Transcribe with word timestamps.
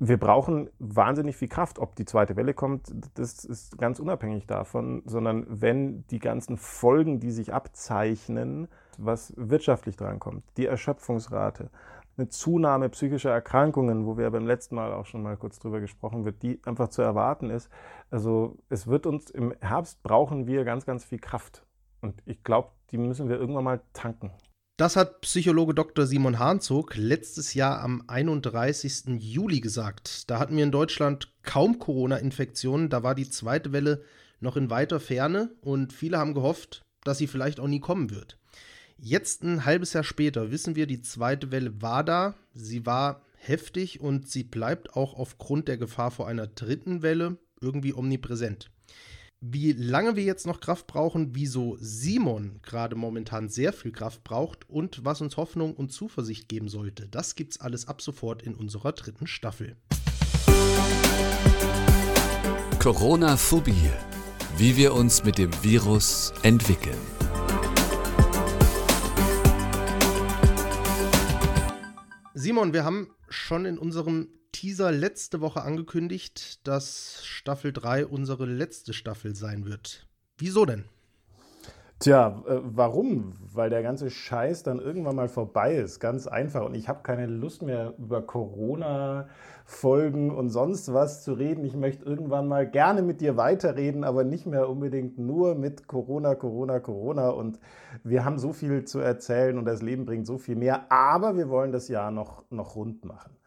wir 0.00 0.16
brauchen 0.16 0.70
wahnsinnig 0.78 1.36
viel 1.36 1.48
Kraft. 1.48 1.78
Ob 1.78 1.96
die 1.96 2.04
zweite 2.04 2.36
Welle 2.36 2.54
kommt, 2.54 2.92
das 3.14 3.44
ist 3.44 3.78
ganz 3.78 3.98
unabhängig 3.98 4.46
davon, 4.46 5.02
sondern 5.06 5.46
wenn 5.48 6.06
die 6.08 6.20
ganzen 6.20 6.56
Folgen, 6.56 7.20
die 7.20 7.30
sich 7.30 7.52
abzeichnen, 7.52 8.68
was 8.96 9.32
wirtschaftlich 9.36 9.96
drankommt, 9.96 10.44
die 10.56 10.66
Erschöpfungsrate, 10.66 11.70
eine 12.16 12.28
Zunahme 12.28 12.88
psychischer 12.88 13.30
Erkrankungen, 13.30 14.06
wo 14.06 14.18
wir 14.18 14.30
beim 14.30 14.46
letzten 14.46 14.74
Mal 14.74 14.92
auch 14.92 15.06
schon 15.06 15.22
mal 15.22 15.36
kurz 15.36 15.58
drüber 15.60 15.80
gesprochen 15.80 16.24
wird, 16.24 16.42
die 16.42 16.60
einfach 16.64 16.88
zu 16.88 17.02
erwarten 17.02 17.50
ist. 17.50 17.70
Also 18.10 18.56
es 18.68 18.88
wird 18.88 19.06
uns 19.06 19.30
im 19.30 19.54
Herbst 19.60 20.02
brauchen 20.02 20.46
wir 20.46 20.64
ganz, 20.64 20.84
ganz 20.84 21.04
viel 21.04 21.20
Kraft. 21.20 21.64
Und 22.00 22.22
ich 22.26 22.42
glaube, 22.42 22.70
die 22.90 22.98
müssen 22.98 23.28
wir 23.28 23.38
irgendwann 23.38 23.64
mal 23.64 23.80
tanken. 23.92 24.32
Das 24.78 24.94
hat 24.94 25.22
Psychologe 25.22 25.74
Dr. 25.74 26.06
Simon 26.06 26.38
Hahnzog 26.38 26.94
letztes 26.94 27.52
Jahr 27.54 27.80
am 27.80 28.04
31. 28.06 29.18
Juli 29.18 29.58
gesagt. 29.58 30.30
Da 30.30 30.38
hatten 30.38 30.56
wir 30.56 30.62
in 30.62 30.70
Deutschland 30.70 31.32
kaum 31.42 31.80
Corona-Infektionen, 31.80 32.88
da 32.88 33.02
war 33.02 33.16
die 33.16 33.28
zweite 33.28 33.72
Welle 33.72 34.04
noch 34.38 34.56
in 34.56 34.70
weiter 34.70 35.00
Ferne 35.00 35.50
und 35.62 35.92
viele 35.92 36.18
haben 36.18 36.32
gehofft, 36.32 36.82
dass 37.02 37.18
sie 37.18 37.26
vielleicht 37.26 37.58
auch 37.58 37.66
nie 37.66 37.80
kommen 37.80 38.10
wird. 38.10 38.38
Jetzt 38.96 39.42
ein 39.42 39.64
halbes 39.64 39.94
Jahr 39.94 40.04
später 40.04 40.52
wissen 40.52 40.76
wir, 40.76 40.86
die 40.86 41.02
zweite 41.02 41.50
Welle 41.50 41.82
war 41.82 42.04
da, 42.04 42.36
sie 42.54 42.86
war 42.86 43.22
heftig 43.34 43.98
und 43.98 44.28
sie 44.28 44.44
bleibt 44.44 44.94
auch 44.94 45.14
aufgrund 45.14 45.66
der 45.66 45.76
Gefahr 45.76 46.12
vor 46.12 46.28
einer 46.28 46.46
dritten 46.46 47.02
Welle 47.02 47.36
irgendwie 47.60 47.94
omnipräsent. 47.94 48.70
Wie 49.40 49.70
lange 49.70 50.16
wir 50.16 50.24
jetzt 50.24 50.48
noch 50.48 50.58
Kraft 50.58 50.88
brauchen, 50.88 51.36
wieso 51.36 51.76
Simon 51.78 52.58
gerade 52.60 52.96
momentan 52.96 53.48
sehr 53.48 53.72
viel 53.72 53.92
Kraft 53.92 54.24
braucht 54.24 54.68
und 54.68 55.04
was 55.04 55.20
uns 55.20 55.36
Hoffnung 55.36 55.74
und 55.74 55.92
Zuversicht 55.92 56.48
geben 56.48 56.68
sollte, 56.68 57.06
das 57.06 57.36
gibt's 57.36 57.60
alles 57.60 57.86
ab 57.86 58.02
sofort 58.02 58.42
in 58.42 58.56
unserer 58.56 58.90
dritten 58.90 59.28
Staffel. 59.28 59.76
Corona-Phobie. 62.80 63.90
Wie 64.56 64.76
wir 64.76 64.92
uns 64.92 65.22
mit 65.22 65.38
dem 65.38 65.52
Virus 65.62 66.32
entwickeln. 66.42 66.98
Simon, 72.34 72.72
wir 72.72 72.84
haben 72.84 73.06
schon 73.28 73.66
in 73.66 73.78
unserem 73.78 74.30
Teaser 74.58 74.90
letzte 74.90 75.40
Woche 75.40 75.62
angekündigt, 75.62 76.66
dass 76.66 77.24
Staffel 77.24 77.72
3 77.72 78.04
unsere 78.04 78.44
letzte 78.44 78.92
Staffel 78.92 79.36
sein 79.36 79.66
wird. 79.66 80.08
Wieso 80.36 80.66
denn? 80.66 80.86
Tja, 82.00 82.42
äh, 82.48 82.58
warum? 82.64 83.34
Weil 83.54 83.70
der 83.70 83.84
ganze 83.84 84.10
Scheiß 84.10 84.64
dann 84.64 84.80
irgendwann 84.80 85.14
mal 85.14 85.28
vorbei 85.28 85.76
ist. 85.76 86.00
Ganz 86.00 86.26
einfach. 86.26 86.64
Und 86.64 86.74
ich 86.74 86.88
habe 86.88 87.04
keine 87.04 87.26
Lust 87.26 87.62
mehr 87.62 87.94
über 87.98 88.20
Corona-Folgen 88.20 90.34
und 90.34 90.50
sonst 90.50 90.92
was 90.92 91.22
zu 91.22 91.34
reden. 91.34 91.64
Ich 91.64 91.76
möchte 91.76 92.04
irgendwann 92.04 92.48
mal 92.48 92.68
gerne 92.68 93.02
mit 93.02 93.20
dir 93.20 93.36
weiterreden, 93.36 94.02
aber 94.02 94.24
nicht 94.24 94.46
mehr 94.46 94.68
unbedingt 94.68 95.18
nur 95.18 95.54
mit 95.54 95.86
Corona, 95.86 96.34
Corona, 96.34 96.80
Corona. 96.80 97.28
Und 97.28 97.60
wir 98.02 98.24
haben 98.24 98.40
so 98.40 98.52
viel 98.52 98.84
zu 98.86 98.98
erzählen 98.98 99.56
und 99.56 99.66
das 99.66 99.82
Leben 99.82 100.04
bringt 100.04 100.26
so 100.26 100.36
viel 100.36 100.56
mehr. 100.56 100.90
Aber 100.90 101.36
wir 101.36 101.48
wollen 101.48 101.70
das 101.70 101.86
Jahr 101.86 102.10
noch, 102.10 102.42
noch 102.50 102.74
rund 102.74 103.04
machen. 103.04 103.37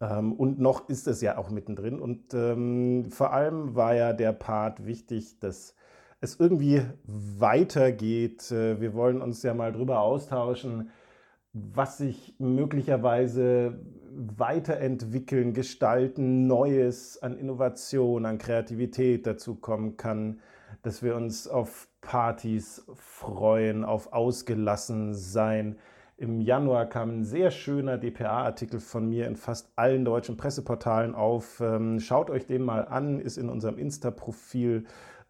Ähm, 0.00 0.32
und 0.32 0.58
noch 0.58 0.88
ist 0.88 1.06
es 1.06 1.20
ja 1.20 1.38
auch 1.38 1.50
mittendrin. 1.50 2.00
Und 2.00 2.34
ähm, 2.34 3.10
vor 3.10 3.32
allem 3.32 3.74
war 3.74 3.94
ja 3.94 4.12
der 4.12 4.32
Part 4.32 4.86
wichtig, 4.86 5.38
dass 5.40 5.74
es 6.20 6.38
irgendwie 6.38 6.82
weitergeht. 7.04 8.50
Äh, 8.50 8.80
wir 8.80 8.94
wollen 8.94 9.20
uns 9.22 9.42
ja 9.42 9.54
mal 9.54 9.72
drüber 9.72 10.00
austauschen, 10.00 10.90
was 11.52 11.98
sich 11.98 12.34
möglicherweise 12.38 13.80
weiterentwickeln, 14.12 15.52
gestalten, 15.52 16.46
Neues 16.46 17.22
an 17.22 17.36
Innovation, 17.36 18.26
an 18.26 18.38
Kreativität 18.38 19.26
dazu 19.26 19.56
kommen 19.56 19.96
kann, 19.96 20.40
dass 20.82 21.02
wir 21.02 21.16
uns 21.16 21.48
auf 21.48 21.88
Partys 22.00 22.84
freuen, 22.94 23.84
auf 23.84 24.12
ausgelassen 24.12 25.14
sein, 25.14 25.76
im 26.20 26.42
Januar 26.42 26.84
kam 26.84 27.20
ein 27.20 27.24
sehr 27.24 27.50
schöner 27.50 27.96
dpa-Artikel 27.96 28.78
von 28.78 29.08
mir 29.08 29.26
in 29.26 29.36
fast 29.36 29.72
allen 29.76 30.04
deutschen 30.04 30.36
Presseportalen 30.36 31.14
auf. 31.14 31.60
Ähm, 31.60 31.98
schaut 31.98 32.28
euch 32.28 32.46
den 32.46 32.62
mal 32.62 32.86
an, 32.86 33.20
ist 33.20 33.38
in 33.38 33.48
unserem 33.48 33.78
Insta-Profil 33.78 34.84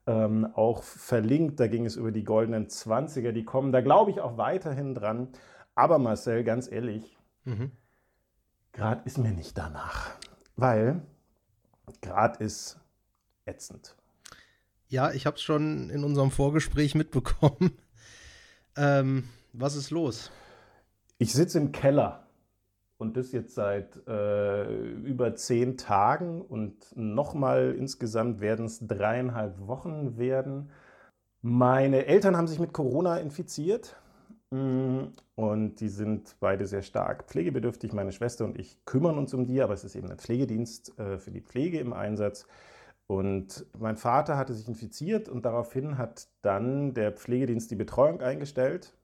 ähm, 0.09 0.49
auch 0.53 0.83
verlinkt. 0.83 1.61
Da 1.61 1.69
ging 1.69 1.87
es 1.87 1.95
über 1.95 2.11
die 2.11 2.25
goldenen 2.25 2.67
20er, 2.67 3.31
die 3.31 3.45
kommen. 3.45 3.71
Da 3.71 3.83
glaube 3.83 4.11
ich 4.11 4.21
auch 4.21 4.37
weiterhin 4.37 4.97
dran. 4.97 5.29
Aber 5.77 6.01
Marcel, 6.01 6.43
ganz 6.43 6.71
ehrlich, 6.71 7.17
mhm. 7.45 7.71
gerade 8.73 9.03
ist 9.05 9.19
mir 9.19 9.31
nicht 9.31 9.57
danach. 9.57 10.11
Weil 10.57 11.03
gerade 12.01 12.43
ist 12.43 12.81
ätzend. 13.45 13.95
Ja, 14.89 15.13
ich 15.13 15.25
habe 15.25 15.37
es 15.37 15.43
schon 15.43 15.89
in 15.89 16.03
unserem 16.03 16.33
Vorgespräch 16.33 16.97
mitbekommen. 16.97 17.79
ähm, 18.77 19.29
was 19.53 19.77
ist 19.77 19.91
los? 19.91 20.33
Ich 21.23 21.35
sitze 21.35 21.59
im 21.59 21.71
Keller 21.71 22.27
und 22.97 23.19
das 23.19 23.33
jetzt 23.33 23.55
seit 23.55 24.07
äh, 24.09 24.75
über 25.03 25.35
zehn 25.35 25.77
Tagen 25.77 26.41
und 26.41 26.97
nochmal 26.97 27.75
insgesamt 27.77 28.41
werden 28.41 28.65
es 28.65 28.87
dreieinhalb 28.87 29.67
Wochen 29.67 30.17
werden. 30.17 30.71
Meine 31.43 32.07
Eltern 32.07 32.39
haben 32.39 32.47
sich 32.47 32.59
mit 32.59 32.73
Corona 32.73 33.19
infiziert 33.19 33.97
mm, 34.49 35.09
und 35.35 35.81
die 35.81 35.91
sind 35.91 36.37
beide 36.41 36.67
sehr 36.67 36.81
stark 36.81 37.25
pflegebedürftig. 37.27 37.93
Meine 37.93 38.13
Schwester 38.13 38.47
und 38.47 38.59
ich 38.59 38.83
kümmern 38.87 39.19
uns 39.19 39.35
um 39.35 39.45
die, 39.45 39.61
aber 39.61 39.75
es 39.75 39.85
ist 39.85 39.97
eben 39.97 40.11
ein 40.11 40.17
Pflegedienst 40.17 40.99
äh, 40.99 41.19
für 41.19 41.33
die 41.33 41.43
Pflege 41.43 41.81
im 41.81 41.93
Einsatz. 41.93 42.47
Und 43.09 43.67
mein 43.79 43.99
Vater 43.99 44.39
hatte 44.39 44.55
sich 44.55 44.67
infiziert 44.69 45.29
und 45.29 45.45
daraufhin 45.45 45.99
hat 45.99 46.29
dann 46.41 46.95
der 46.95 47.13
Pflegedienst 47.13 47.71
die 47.71 47.77
Betreuung 47.77 48.23
eingestellt 48.23 48.95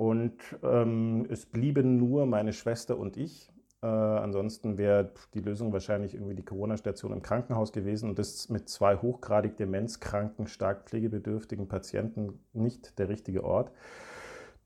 und 0.00 0.32
ähm, 0.62 1.26
es 1.28 1.44
blieben 1.44 1.98
nur 1.98 2.24
meine 2.24 2.54
Schwester 2.54 2.96
und 2.96 3.18
ich. 3.18 3.52
Äh, 3.82 3.86
ansonsten 3.86 4.78
wäre 4.78 5.12
die 5.34 5.40
Lösung 5.40 5.74
wahrscheinlich 5.74 6.14
irgendwie 6.14 6.34
die 6.34 6.42
Corona-Station 6.42 7.12
im 7.12 7.20
Krankenhaus 7.20 7.70
gewesen 7.70 8.08
und 8.08 8.18
das 8.18 8.48
mit 8.48 8.70
zwei 8.70 8.96
hochgradig 8.96 9.58
demenzkranken, 9.58 10.46
stark 10.46 10.88
pflegebedürftigen 10.88 11.68
Patienten 11.68 12.40
nicht 12.54 12.98
der 12.98 13.10
richtige 13.10 13.44
Ort. 13.44 13.72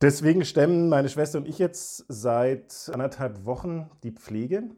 Deswegen 0.01 0.45
stemmen 0.45 0.89
meine 0.89 1.09
Schwester 1.09 1.39
und 1.39 1.49
ich 1.49 1.59
jetzt 1.59 2.05
seit 2.07 2.89
anderthalb 2.93 3.45
Wochen 3.45 3.91
die 4.05 4.13
Pflege. 4.13 4.71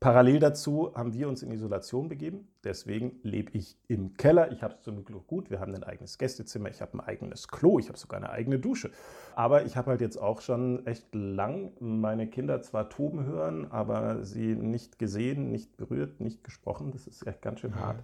Parallel 0.00 0.38
dazu 0.38 0.92
haben 0.94 1.12
wir 1.12 1.28
uns 1.28 1.42
in 1.42 1.50
Isolation 1.52 2.08
begeben. 2.08 2.48
Deswegen 2.64 3.20
lebe 3.22 3.50
ich 3.52 3.76
im 3.86 4.16
Keller. 4.16 4.50
Ich 4.50 4.62
habe 4.62 4.72
es 4.72 4.80
zum 4.80 5.04
Glück 5.04 5.26
gut. 5.26 5.50
Wir 5.50 5.60
haben 5.60 5.74
ein 5.74 5.84
eigenes 5.84 6.16
Gästezimmer. 6.16 6.70
Ich 6.70 6.80
habe 6.80 6.94
ein 6.94 7.00
eigenes 7.00 7.48
Klo. 7.48 7.78
Ich 7.78 7.88
habe 7.88 7.98
sogar 7.98 8.16
eine 8.16 8.30
eigene 8.30 8.58
Dusche. 8.58 8.90
Aber 9.36 9.66
ich 9.66 9.76
habe 9.76 9.90
halt 9.90 10.00
jetzt 10.00 10.16
auch 10.16 10.40
schon 10.40 10.86
echt 10.86 11.14
lang 11.14 11.72
meine 11.80 12.26
Kinder 12.28 12.62
zwar 12.62 12.88
toben 12.88 13.26
hören, 13.26 13.70
aber 13.70 14.24
sie 14.24 14.54
nicht 14.54 14.98
gesehen, 14.98 15.50
nicht 15.50 15.76
berührt, 15.76 16.18
nicht 16.18 16.44
gesprochen. 16.44 16.92
Das 16.92 17.06
ist 17.06 17.26
echt 17.26 17.42
ganz 17.42 17.60
schön 17.60 17.74
hart. 17.74 18.02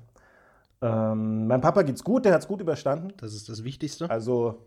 Ähm, 0.82 1.46
mein 1.46 1.62
Papa 1.62 1.80
geht's 1.80 2.04
gut. 2.04 2.26
Der 2.26 2.34
hat 2.34 2.42
es 2.42 2.46
gut 2.46 2.60
überstanden. 2.60 3.14
Das 3.16 3.32
ist 3.32 3.48
das 3.48 3.64
Wichtigste. 3.64 4.10
Also 4.10 4.66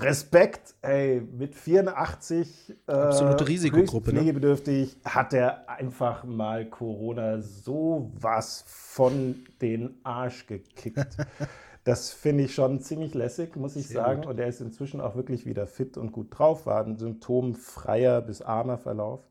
Respekt, 0.00 0.74
ey, 0.82 1.20
mit 1.20 1.56
84 1.56 2.76
äh, 2.86 2.92
absolute 2.92 3.48
Risikogruppe, 3.48 4.12
ne? 4.12 4.20
pflegebedürftig, 4.20 4.96
ne? 4.96 5.12
hat 5.12 5.32
er 5.32 5.68
einfach 5.68 6.22
mal 6.24 6.66
Corona 6.66 7.40
so 7.40 8.12
was 8.14 8.64
von 8.66 9.44
den 9.60 9.98
Arsch 10.04 10.46
gekickt. 10.46 11.16
das 11.84 12.12
finde 12.12 12.44
ich 12.44 12.54
schon 12.54 12.80
ziemlich 12.80 13.14
lässig, 13.14 13.56
muss 13.56 13.74
ich 13.74 13.88
Sehr 13.88 14.02
sagen. 14.02 14.20
Gut. 14.20 14.30
Und 14.30 14.38
er 14.38 14.46
ist 14.46 14.60
inzwischen 14.60 15.00
auch 15.00 15.16
wirklich 15.16 15.46
wieder 15.46 15.66
fit 15.66 15.96
und 15.96 16.12
gut 16.12 16.28
drauf, 16.30 16.66
war 16.66 16.84
ein 16.84 16.96
symptomfreier 16.96 18.20
bis 18.20 18.40
armer 18.40 18.78
Verlauf. 18.78 19.28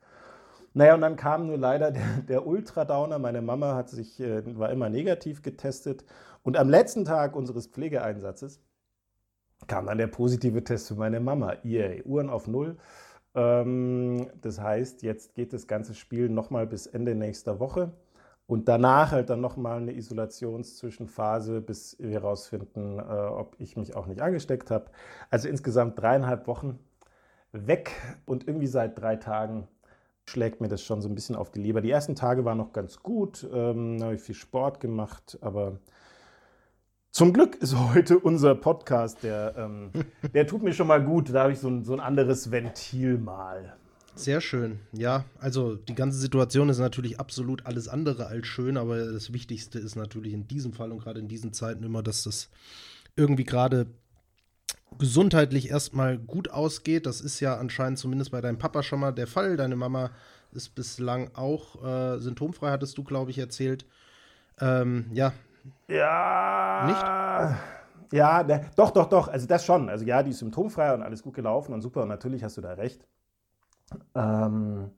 Naja, 0.73 0.95
und 0.95 1.01
dann 1.01 1.15
kam 1.15 1.47
nur 1.47 1.57
leider 1.57 1.91
der, 1.91 2.21
der 2.27 2.45
Ultradowner. 2.45 3.19
Meine 3.19 3.41
Mama 3.41 3.73
hat 3.75 3.89
sich, 3.89 4.19
äh, 4.19 4.43
war 4.57 4.69
immer 4.69 4.89
negativ 4.89 5.41
getestet. 5.41 6.03
Und 6.43 6.57
am 6.57 6.69
letzten 6.69 7.05
Tag 7.05 7.35
unseres 7.35 7.67
Pflegeeinsatzes 7.67 8.59
kam 9.65 9.87
dann 9.87 9.97
der 9.97 10.07
positive 10.07 10.63
Test 10.63 10.89
für 10.89 10.95
meine 10.95 11.19
Mama. 11.19 11.55
Yay, 11.63 12.03
Uhren 12.03 12.29
auf 12.29 12.47
Null. 12.47 12.77
Ähm, 13.35 14.27
das 14.41 14.59
heißt, 14.61 15.03
jetzt 15.03 15.35
geht 15.35 15.53
das 15.53 15.67
ganze 15.67 15.93
Spiel 15.93 16.29
nochmal 16.29 16.67
bis 16.67 16.87
Ende 16.87 17.15
nächster 17.15 17.59
Woche. 17.59 17.91
Und 18.47 18.69
danach 18.69 19.11
halt 19.11 19.29
dann 19.29 19.41
nochmal 19.41 19.77
eine 19.79 19.93
Isolationszwischenphase, 19.93 21.59
bis 21.61 21.97
wir 21.99 22.11
herausfinden, 22.11 22.97
äh, 22.97 23.01
ob 23.01 23.55
ich 23.59 23.75
mich 23.75 23.95
auch 23.95 24.07
nicht 24.07 24.21
angesteckt 24.21 24.71
habe. 24.71 24.85
Also 25.29 25.49
insgesamt 25.49 25.99
dreieinhalb 25.99 26.47
Wochen 26.47 26.79
weg 27.51 27.91
und 28.25 28.47
irgendwie 28.47 28.67
seit 28.67 28.99
drei 28.99 29.17
Tagen 29.17 29.67
schlägt 30.25 30.61
mir 30.61 30.67
das 30.69 30.81
schon 30.81 31.01
so 31.01 31.09
ein 31.09 31.15
bisschen 31.15 31.35
auf 31.35 31.51
die 31.51 31.61
Leber. 31.61 31.81
Die 31.81 31.91
ersten 31.91 32.15
Tage 32.15 32.45
waren 32.45 32.57
noch 32.57 32.73
ganz 32.73 33.01
gut, 33.03 33.47
ähm, 33.53 33.97
habe 34.01 34.15
ich 34.15 34.21
viel 34.21 34.35
Sport 34.35 34.79
gemacht, 34.79 35.37
aber 35.41 35.79
zum 37.17 37.33
Glück 37.33 37.55
ist 37.55 37.75
heute 37.75 38.19
unser 38.19 38.53
Podcast, 38.53 39.23
der, 39.23 39.55
ähm, 39.57 39.89
der 40.35 40.45
tut 40.45 40.61
mir 40.61 40.71
schon 40.71 40.85
mal 40.85 41.03
gut. 41.03 41.33
Da 41.33 41.41
habe 41.41 41.51
ich 41.51 41.57
so 41.57 41.67
ein, 41.67 41.83
so 41.83 41.93
ein 41.93 41.99
anderes 41.99 42.51
Ventil 42.51 43.17
mal. 43.17 43.75
Sehr 44.13 44.39
schön. 44.39 44.81
Ja, 44.93 45.25
also 45.39 45.77
die 45.77 45.95
ganze 45.95 46.19
Situation 46.19 46.69
ist 46.69 46.77
natürlich 46.77 47.19
absolut 47.19 47.65
alles 47.65 47.87
andere 47.87 48.27
als 48.27 48.45
schön, 48.45 48.77
aber 48.77 49.11
das 49.11 49.33
Wichtigste 49.33 49.79
ist 49.79 49.95
natürlich 49.95 50.31
in 50.31 50.47
diesem 50.47 50.73
Fall 50.73 50.91
und 50.91 50.99
gerade 50.99 51.19
in 51.19 51.27
diesen 51.27 51.53
Zeiten 51.53 51.83
immer, 51.83 52.03
dass 52.03 52.21
das 52.21 52.49
irgendwie 53.15 53.45
gerade 53.45 53.87
gesundheitlich 54.99 55.71
erstmal 55.71 56.19
gut 56.19 56.51
ausgeht. 56.51 57.07
Das 57.07 57.19
ist 57.21 57.39
ja 57.39 57.57
anscheinend 57.57 57.97
zumindest 57.97 58.29
bei 58.29 58.41
deinem 58.41 58.59
Papa 58.59 58.83
schon 58.83 58.99
mal 58.99 59.11
der 59.11 59.25
Fall. 59.25 59.57
Deine 59.57 59.75
Mama 59.75 60.11
ist 60.51 60.75
bislang 60.75 61.31
auch 61.33 61.83
äh, 61.83 62.19
symptomfrei, 62.19 62.69
hattest 62.69 62.95
du, 62.95 63.03
glaube 63.03 63.31
ich, 63.31 63.39
erzählt. 63.39 63.87
Ähm, 64.59 65.07
ja. 65.13 65.33
Ja. 65.87 66.83
Nicht? 66.85 68.13
Ja, 68.13 68.43
ne, 68.43 68.65
doch, 68.75 68.91
doch, 68.91 69.09
doch. 69.09 69.27
Also 69.27 69.47
das 69.47 69.65
schon. 69.65 69.89
Also 69.89 70.05
ja, 70.05 70.23
die 70.23 70.31
ist 70.31 70.39
symptomfrei 70.39 70.93
und 70.93 71.01
alles 71.01 71.23
gut 71.23 71.33
gelaufen 71.33 71.73
und 71.73 71.81
super. 71.81 72.03
Und 72.03 72.09
natürlich 72.09 72.43
hast 72.43 72.57
du 72.57 72.61
da 72.61 72.73
recht. 72.73 73.05
Ähm, 74.15 74.91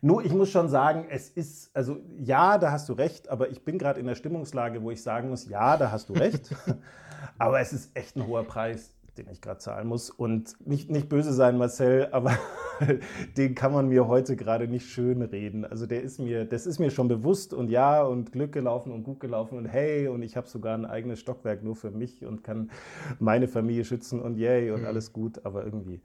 nur, 0.00 0.24
ich 0.24 0.32
muss 0.32 0.50
schon 0.50 0.68
sagen, 0.68 1.06
es 1.08 1.30
ist, 1.30 1.74
also 1.76 1.98
ja, 2.18 2.58
da 2.58 2.72
hast 2.72 2.88
du 2.88 2.92
recht, 2.92 3.28
aber 3.28 3.50
ich 3.50 3.64
bin 3.64 3.78
gerade 3.78 4.00
in 4.00 4.06
der 4.06 4.16
Stimmungslage, 4.16 4.82
wo 4.82 4.90
ich 4.90 5.02
sagen 5.02 5.28
muss, 5.28 5.48
ja, 5.48 5.76
da 5.76 5.92
hast 5.92 6.08
du 6.08 6.14
recht. 6.14 6.54
aber 7.38 7.60
es 7.60 7.72
ist 7.72 7.96
echt 7.96 8.16
ein 8.16 8.26
hoher 8.26 8.44
Preis, 8.44 8.94
den 9.18 9.28
ich 9.28 9.40
gerade 9.40 9.58
zahlen 9.58 9.88
muss. 9.88 10.10
Und 10.10 10.54
nicht, 10.66 10.90
nicht 10.90 11.08
böse 11.08 11.32
sein, 11.32 11.58
Marcel, 11.58 12.08
aber 12.12 12.38
den 13.36 13.54
kann 13.54 13.72
man 13.72 13.88
mir 13.88 14.08
heute 14.08 14.36
gerade 14.36 14.68
nicht 14.68 14.86
schön 14.86 15.22
reden. 15.22 15.64
Also 15.64 15.86
der 15.86 16.02
ist 16.02 16.18
mir, 16.18 16.44
das 16.44 16.66
ist 16.66 16.78
mir 16.78 16.90
schon 16.90 17.08
bewusst 17.08 17.54
und 17.54 17.70
ja 17.70 18.02
und 18.02 18.32
Glück 18.32 18.52
gelaufen 18.52 18.92
und 18.92 19.04
gut 19.04 19.20
gelaufen 19.20 19.58
und 19.58 19.66
hey 19.66 20.08
und 20.08 20.22
ich 20.22 20.36
habe 20.36 20.48
sogar 20.48 20.76
ein 20.76 20.86
eigenes 20.86 21.20
Stockwerk 21.20 21.62
nur 21.62 21.76
für 21.76 21.90
mich 21.90 22.24
und 22.24 22.42
kann 22.42 22.70
meine 23.18 23.48
Familie 23.48 23.84
schützen 23.84 24.20
und 24.20 24.36
yay 24.36 24.70
und 24.70 24.80
mhm. 24.80 24.86
alles 24.86 25.12
gut, 25.12 25.44
aber 25.44 25.64
irgendwie. 25.64 26.00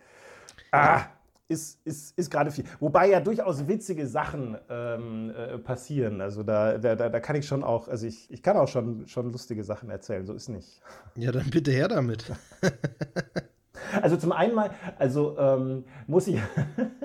Ah, 0.71 1.05
ist, 1.47 1.79
ist, 1.85 2.17
ist 2.17 2.29
gerade 2.29 2.51
viel. 2.51 2.65
Wobei 2.79 3.09
ja 3.09 3.19
durchaus 3.19 3.67
witzige 3.67 4.05
Sachen 4.07 4.57
ähm, 4.69 5.31
äh, 5.31 5.57
passieren. 5.57 6.19
Also 6.21 6.43
da, 6.43 6.77
da, 6.77 6.95
da 6.95 7.19
kann 7.19 7.35
ich 7.35 7.47
schon 7.47 7.63
auch, 7.63 7.87
also 7.87 8.05
ich, 8.05 8.29
ich 8.29 8.43
kann 8.43 8.57
auch 8.57 8.67
schon, 8.67 9.07
schon 9.07 9.31
lustige 9.31 9.63
Sachen 9.63 9.89
erzählen, 9.89 10.25
so 10.25 10.33
ist 10.33 10.49
nicht. 10.49 10.81
Ja, 11.15 11.31
dann 11.31 11.49
bitte 11.49 11.71
her 11.71 11.87
damit. 11.87 12.31
also 14.01 14.17
zum 14.17 14.31
einen 14.31 14.53
mal, 14.53 14.69
also 14.99 15.37
ähm, 15.37 15.85
muss 16.05 16.27
ich, 16.27 16.39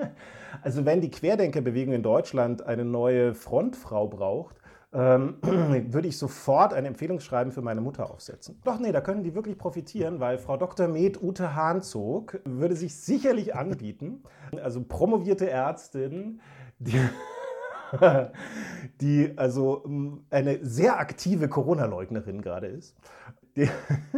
also 0.62 0.84
wenn 0.84 1.00
die 1.00 1.10
Querdenkerbewegung 1.10 1.94
in 1.94 2.02
Deutschland 2.02 2.62
eine 2.62 2.84
neue 2.84 3.34
Frontfrau 3.34 4.08
braucht, 4.08 4.56
ähm, 4.92 5.36
würde 5.42 6.08
ich 6.08 6.18
sofort 6.18 6.74
ein 6.74 6.84
Empfehlungsschreiben 6.84 7.52
für 7.52 7.62
meine 7.62 7.80
Mutter 7.80 8.10
aufsetzen. 8.10 8.60
Doch, 8.64 8.78
nee, 8.78 8.92
da 8.92 9.00
können 9.00 9.22
die 9.22 9.34
wirklich 9.34 9.56
profitieren, 9.56 10.20
weil 10.20 10.38
Frau 10.38 10.56
Dr. 10.56 10.88
Med 10.88 11.22
Ute 11.22 11.54
Hahnzog 11.54 12.40
würde 12.44 12.76
sich 12.76 12.94
sicherlich 12.96 13.54
anbieten. 13.54 14.22
Also 14.62 14.84
promovierte 14.86 15.48
Ärztin, 15.48 16.40
die, 16.78 17.00
die 19.00 19.32
also 19.36 19.82
ähm, 19.86 20.24
eine 20.30 20.64
sehr 20.64 20.98
aktive 20.98 21.48
Corona-Leugnerin 21.48 22.42
gerade 22.42 22.66
ist. 22.66 22.96
Die, 23.56 23.69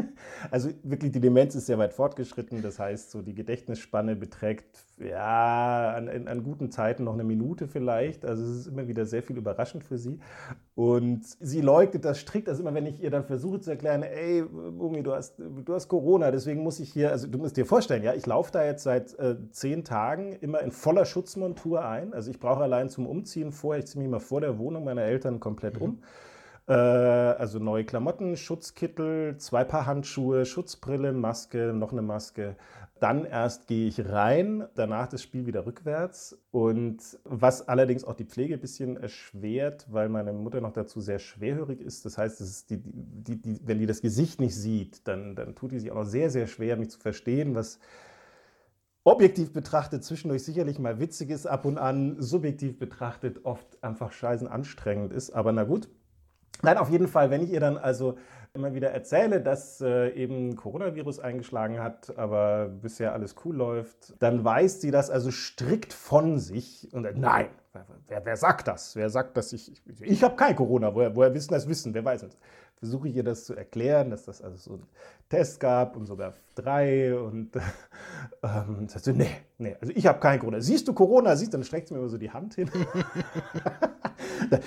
also 0.51 0.71
wirklich, 0.85 1.11
die 1.11 1.21
Demenz 1.21 1.55
ist 1.55 1.67
sehr 1.67 1.79
weit 1.79 1.93
fortgeschritten. 1.93 2.63
Das 2.63 2.79
heißt, 2.79 3.11
so 3.11 3.21
die 3.21 3.35
Gedächtnisspanne 3.35 4.15
beträgt 4.15 4.65
ja 4.99 5.93
an, 5.93 6.29
an, 6.29 6.43
guten 6.45 6.71
Zeiten 6.71 7.05
noch 7.05 7.15
eine 7.15 7.25
Minute 7.25 7.67
vielleicht. 7.67 8.25
Also 8.25 8.45
es 8.45 8.61
ist 8.61 8.67
immer 8.69 8.87
wieder 8.87 9.07
sehr 9.07 9.23
viel 9.25 9.37
überraschend 9.37 9.83
für 9.83 9.99
sie. 9.99 10.21
Und 10.77 11.25
sie 11.25 11.61
leugnet 11.61 12.05
das 12.05 12.21
strikt. 12.21 12.49
Also 12.49 12.63
immer, 12.63 12.75
wenn 12.75 12.87
ich 12.87 13.03
ihr 13.03 13.11
dann 13.11 13.25
versuche 13.25 13.61
zu 13.61 13.71
erklären, 13.71 14.05
ey, 14.05 14.45
Bumi, 14.45 15.03
du 15.03 15.13
hast, 15.13 15.35
du 15.39 15.75
hast 15.75 15.89
Corona, 15.89 16.31
deswegen 16.31 16.63
muss 16.63 16.79
ich 16.79 16.93
hier, 16.93 17.11
also 17.11 17.27
du 17.27 17.39
musst 17.39 17.57
dir 17.57 17.67
vorstellen, 17.67 18.05
ja, 18.05 18.15
ich 18.15 18.27
laufe 18.27 18.53
da 18.53 18.65
jetzt 18.65 18.85
seit 18.85 19.19
äh, 19.19 19.37
zehn 19.51 19.83
Tagen 19.83 20.35
immer 20.41 20.61
in 20.61 20.71
voller 20.71 21.07
Schutzmontur 21.07 21.85
ein. 21.85 22.15
Also 22.15 22.31
ich 22.31 22.39
brauche 22.39 22.63
allein 22.63 22.89
zum 22.89 23.07
Umziehen 23.07 23.51
vorher, 23.51 23.83
ich 23.83 23.89
ziehe 23.89 24.01
mich 24.01 24.11
mal 24.11 24.21
vor 24.21 24.41
der 24.41 24.59
Wohnung 24.59 24.85
meiner 24.85 25.03
Eltern 25.03 25.41
komplett 25.41 25.81
um. 25.81 25.91
Mhm. 25.91 25.99
Äh, 26.67 26.73
also 26.73 27.59
neue 27.59 27.85
Klamotten, 27.85 28.37
Schutzkittel, 28.37 29.37
zwei 29.39 29.65
Paar 29.65 29.87
Handschuhe, 29.87 30.47
Schutzbrille, 30.47 31.13
Maske, 31.13 31.73
noch 31.75 31.93
eine 31.93 32.03
Maske. 32.03 32.57
Dann 33.01 33.25
erst 33.27 33.67
gehe 33.67 33.89
ich 33.89 34.09
rein, 34.09 34.67
danach 34.77 35.09
das 35.09 35.23
Spiel 35.23 35.47
wieder 35.47 35.67
rückwärts. 35.67 36.39
Und 36.53 37.19
was 37.25 37.69
allerdings 37.69 38.05
auch 38.05 38.15
die 38.15 38.25
Pflege 38.25 38.55
ein 38.55 38.61
bisschen 38.61 38.97
erschwert, 38.97 39.87
weil 39.91 40.09
meine 40.09 40.33
Mutter 40.33 40.61
noch 40.61 40.73
dazu 40.73 41.01
sehr 41.01 41.19
schwerhörig 41.19 41.81
ist. 41.81 42.07
Das 42.07 42.17
heißt, 42.17 42.41
ist 42.41 42.71
die, 42.71 42.81
die, 42.83 43.43
die, 43.43 43.61
wenn 43.65 43.79
die 43.79 43.87
das 43.87 44.01
Gesicht 44.01 44.41
nicht 44.41 44.57
sieht, 44.57 45.07
dann, 45.07 45.37
dann 45.37 45.55
tut 45.55 45.73
die 45.73 45.81
sich 45.81 45.91
auch 45.91 45.97
noch 45.97 46.05
sehr, 46.05 46.31
sehr 46.31 46.47
schwer, 46.47 46.77
mich 46.77 46.91
zu 46.91 46.99
verstehen, 46.99 47.55
was 47.55 47.79
objektiv 49.03 49.53
betrachtet 49.53 50.03
zwischendurch 50.03 50.45
sicherlich 50.45 50.79
mal 50.79 50.99
witzig 50.99 51.29
ist, 51.29 51.47
ab 51.47 51.67
und 51.67 51.77
an 51.77 52.17
subjektiv 52.23 52.79
betrachtet 52.79 53.45
oft 53.45 53.83
einfach 53.85 54.13
scheißen 54.13 54.49
anstrengend 54.49 55.13
ist. 55.13 55.31
Aber 55.31 55.53
na 55.53 55.65
gut, 55.65 55.91
Nein, 56.63 56.79
auf 56.79 56.91
jeden 56.91 57.09
Fall, 57.09 57.31
wenn 57.31 57.43
ich 57.43 57.51
ihr 57.51 57.61
dann 57.61 57.77
also 57.77 58.17
immer 58.55 58.73
wieder 58.73 58.91
erzähle, 58.91 59.41
dass 59.41 59.81
äh, 59.81 60.11
eben 60.11 60.55
Coronavirus 60.55 61.19
eingeschlagen 61.19 61.81
hat, 61.81 62.17
aber 62.17 62.69
bisher 62.69 63.13
alles 63.13 63.35
cool 63.45 63.57
läuft, 63.57 64.15
dann 64.21 64.45
weist 64.45 64.81
sie 64.81 64.93
das 64.93 65.11
also 65.11 65.33
strikt 65.33 65.93
von 65.93 66.39
sich 66.39 66.89
und 66.93 67.03
sagt, 67.03 67.19
nein, 67.19 67.49
wer, 68.07 68.25
wer 68.25 68.37
sagt 68.37 68.69
das? 68.69 68.95
Wer 68.95 69.11
sagt, 69.11 69.37
dass 69.37 69.53
ich, 69.53 69.73
ich, 69.87 70.03
ich 70.03 70.23
habe 70.23 70.37
kein 70.37 70.55
Corona, 70.55 70.95
woher, 70.95 71.17
woher 71.17 71.35
wissen 71.35 71.53
das 71.53 71.69
Wissen, 71.69 71.95
wer 71.95 72.05
weiß 72.05 72.21
das? 72.23 72.39
Versuche 72.77 73.09
ich 73.09 73.17
ihr 73.17 73.25
das 73.25 73.45
zu 73.45 73.55
erklären, 73.55 74.11
dass 74.11 74.25
das 74.25 74.43
also 74.43 74.57
so 74.57 74.75
einen 74.75 74.87
Test 75.29 75.59
gab 75.59 75.97
und 75.97 76.07
sogar 76.07 76.35
drei 76.55 77.19
und 77.19 77.51
ähm, 78.43 78.89
sagt 78.89 79.05
sie, 79.05 79.13
nee, 79.13 79.31
nee, 79.59 79.77
also 79.81 79.93
ich 79.95 80.07
habe 80.07 80.21
kein 80.21 80.39
Corona. 80.39 80.61
Siehst 80.61 80.87
du 80.87 80.93
Corona? 80.93 81.35
Siehst, 81.37 81.55
dann 81.55 81.65
streckt 81.65 81.89
sie 81.89 81.95
mir 81.95 82.01
immer 82.01 82.09
so 82.09 82.19
die 82.19 82.31
Hand 82.31 82.55
hin. 82.55 82.71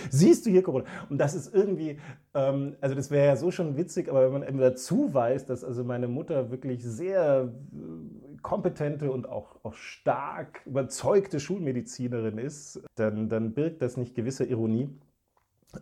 siehst 0.10 0.46
du 0.46 0.50
hier 0.50 0.64
Corona? 0.64 0.86
Und 1.10 1.20
das 1.20 1.36
ist 1.36 1.54
irgendwie, 1.54 2.00
ähm, 2.34 2.76
also 2.82 2.96
das 2.96 3.12
wäre 3.12 3.28
ja 3.28 3.36
so 3.36 3.52
schon 3.52 3.78
witzig, 3.78 4.10
aber 4.10 4.26
wenn 4.26 4.34
man 4.34 4.48
eben 4.48 4.60
dazu 4.60 5.14
weiß, 5.14 5.46
dass 5.46 5.64
also 5.64 5.84
meine 5.84 6.08
Mutter 6.08 6.50
wirklich 6.50 6.84
sehr 6.84 7.54
äh, 7.72 8.38
kompetente 8.42 9.12
und 9.12 9.30
auch, 9.30 9.58
auch 9.64 9.74
stark 9.74 10.62
überzeugte 10.66 11.40
Schulmedizinerin 11.40 12.38
ist, 12.38 12.82
dann, 12.96 13.30
dann 13.30 13.54
birgt 13.54 13.82
das 13.82 13.98
nicht 13.98 14.16
gewisse 14.16 14.46
Ironie. 14.46 14.90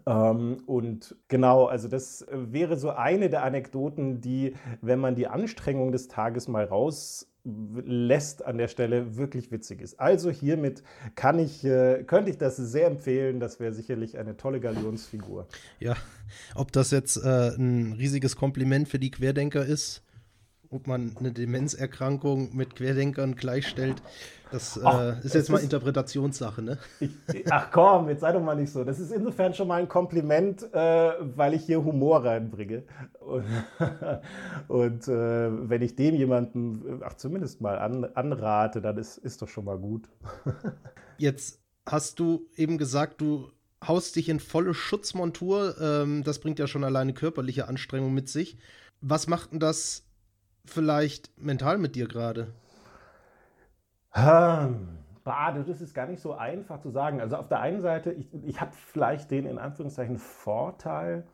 Ähm, 0.06 0.58
und 0.66 1.16
genau, 1.28 1.66
also 1.66 1.88
das 1.88 2.26
wäre 2.32 2.78
so 2.78 2.92
eine 2.92 3.30
der 3.30 3.44
Anekdoten, 3.44 4.22
die, 4.22 4.56
wenn 4.82 5.00
man 5.00 5.16
die 5.16 5.28
Anstrengung 5.28 5.92
des 5.92 6.08
Tages 6.08 6.48
mal 6.48 6.66
raus 6.66 7.28
lässt 7.46 8.44
an 8.44 8.58
der 8.58 8.68
Stelle 8.68 9.18
wirklich 9.18 9.52
witzig 9.52 9.82
ist. 9.82 10.00
Also 10.00 10.32
hiermit 10.32 10.82
kann 11.14 11.38
ich, 11.38 11.64
äh, 11.64 12.04
könnte 12.04 12.32
ich 12.32 12.38
das 12.38 12.58
sehr 12.58 12.88
empfehlen. 12.88 13.40
Das 13.40 13.60
wäre 13.60 13.72
sicherlich 13.72 14.18
eine 14.18 14.36
tolle 14.36 14.60
Galionsfigur. 14.60 15.48
Ja, 15.80 15.96
ob 16.56 16.72
das 16.72 16.90
jetzt 16.90 17.18
äh, 17.18 17.56
ein 17.56 17.94
riesiges 17.94 18.36
Kompliment 18.36 18.88
für 18.88 18.98
die 18.98 19.12
Querdenker 19.12 19.64
ist, 19.64 20.05
ob 20.76 20.88
man 20.88 21.16
eine 21.18 21.32
Demenzerkrankung 21.32 22.56
mit 22.56 22.76
Querdenkern 22.76 23.36
gleichstellt, 23.36 24.02
das 24.52 24.80
ach, 24.84 25.02
äh, 25.02 25.26
ist 25.26 25.34
jetzt 25.34 25.50
mal 25.50 25.58
ist, 25.58 25.64
Interpretationssache, 25.64 26.62
ne? 26.62 26.78
Ach 27.50 27.72
komm, 27.72 28.10
jetzt 28.10 28.22
sei 28.22 28.32
doch 28.32 28.42
mal 28.42 28.56
nicht 28.56 28.72
so. 28.72 28.84
Das 28.84 29.00
ist 29.00 29.12
insofern 29.12 29.54
schon 29.54 29.68
mal 29.68 29.82
ein 29.82 29.88
Kompliment, 29.88 30.64
äh, 30.74 31.14
weil 31.36 31.54
ich 31.54 31.64
hier 31.64 31.84
Humor 31.84 32.24
reinbringe. 32.24 32.84
Und, 33.20 33.46
und 34.68 35.08
äh, 35.08 35.70
wenn 35.70 35.82
ich 35.82 35.96
dem 35.96 36.16
jemanden, 36.16 37.02
ach 37.04 37.16
zumindest 37.16 37.62
mal 37.62 37.80
an, 37.80 38.06
anrate, 38.14 38.82
dann 38.82 38.98
ist, 38.98 39.18
ist 39.18 39.42
doch 39.42 39.50
schon 39.50 39.66
mal 39.66 39.78
gut. 39.78 40.08
jetzt 41.18 41.60
hast 41.86 42.20
du 42.20 42.48
eben 42.56 42.78
gesagt, 42.78 43.22
du 43.22 43.52
haust 43.86 44.16
dich 44.16 44.30
in 44.30 44.40
volle 44.40 44.74
Schutzmontur. 44.74 45.76
Ähm, 45.80 46.24
das 46.24 46.40
bringt 46.40 46.60
ja 46.60 46.68
schon 46.68 46.84
alleine 46.84 47.14
körperliche 47.14 47.68
Anstrengung 47.68 48.14
mit 48.14 48.30
sich. 48.30 48.58
Was 49.02 49.28
macht 49.28 49.52
denn 49.52 49.60
das 49.60 50.05
vielleicht 50.66 51.32
mental 51.38 51.78
mit 51.78 51.96
dir 51.96 52.08
gerade? 52.08 52.48
Bade, 55.24 55.64
das 55.64 55.82
ist 55.82 55.94
gar 55.94 56.08
nicht 56.08 56.22
so 56.22 56.34
einfach 56.34 56.80
zu 56.80 56.92
sagen. 56.92 57.20
Also 57.20 57.36
auf 57.36 57.48
der 57.48 57.60
einen 57.60 57.82
Seite, 57.82 58.12
ich, 58.12 58.28
ich 58.46 58.62
habe 58.62 58.72
vielleicht 58.74 59.32
den 59.32 59.46
in 59.46 59.58
Anführungszeichen 59.58 60.20
Vorteil, 60.20 61.26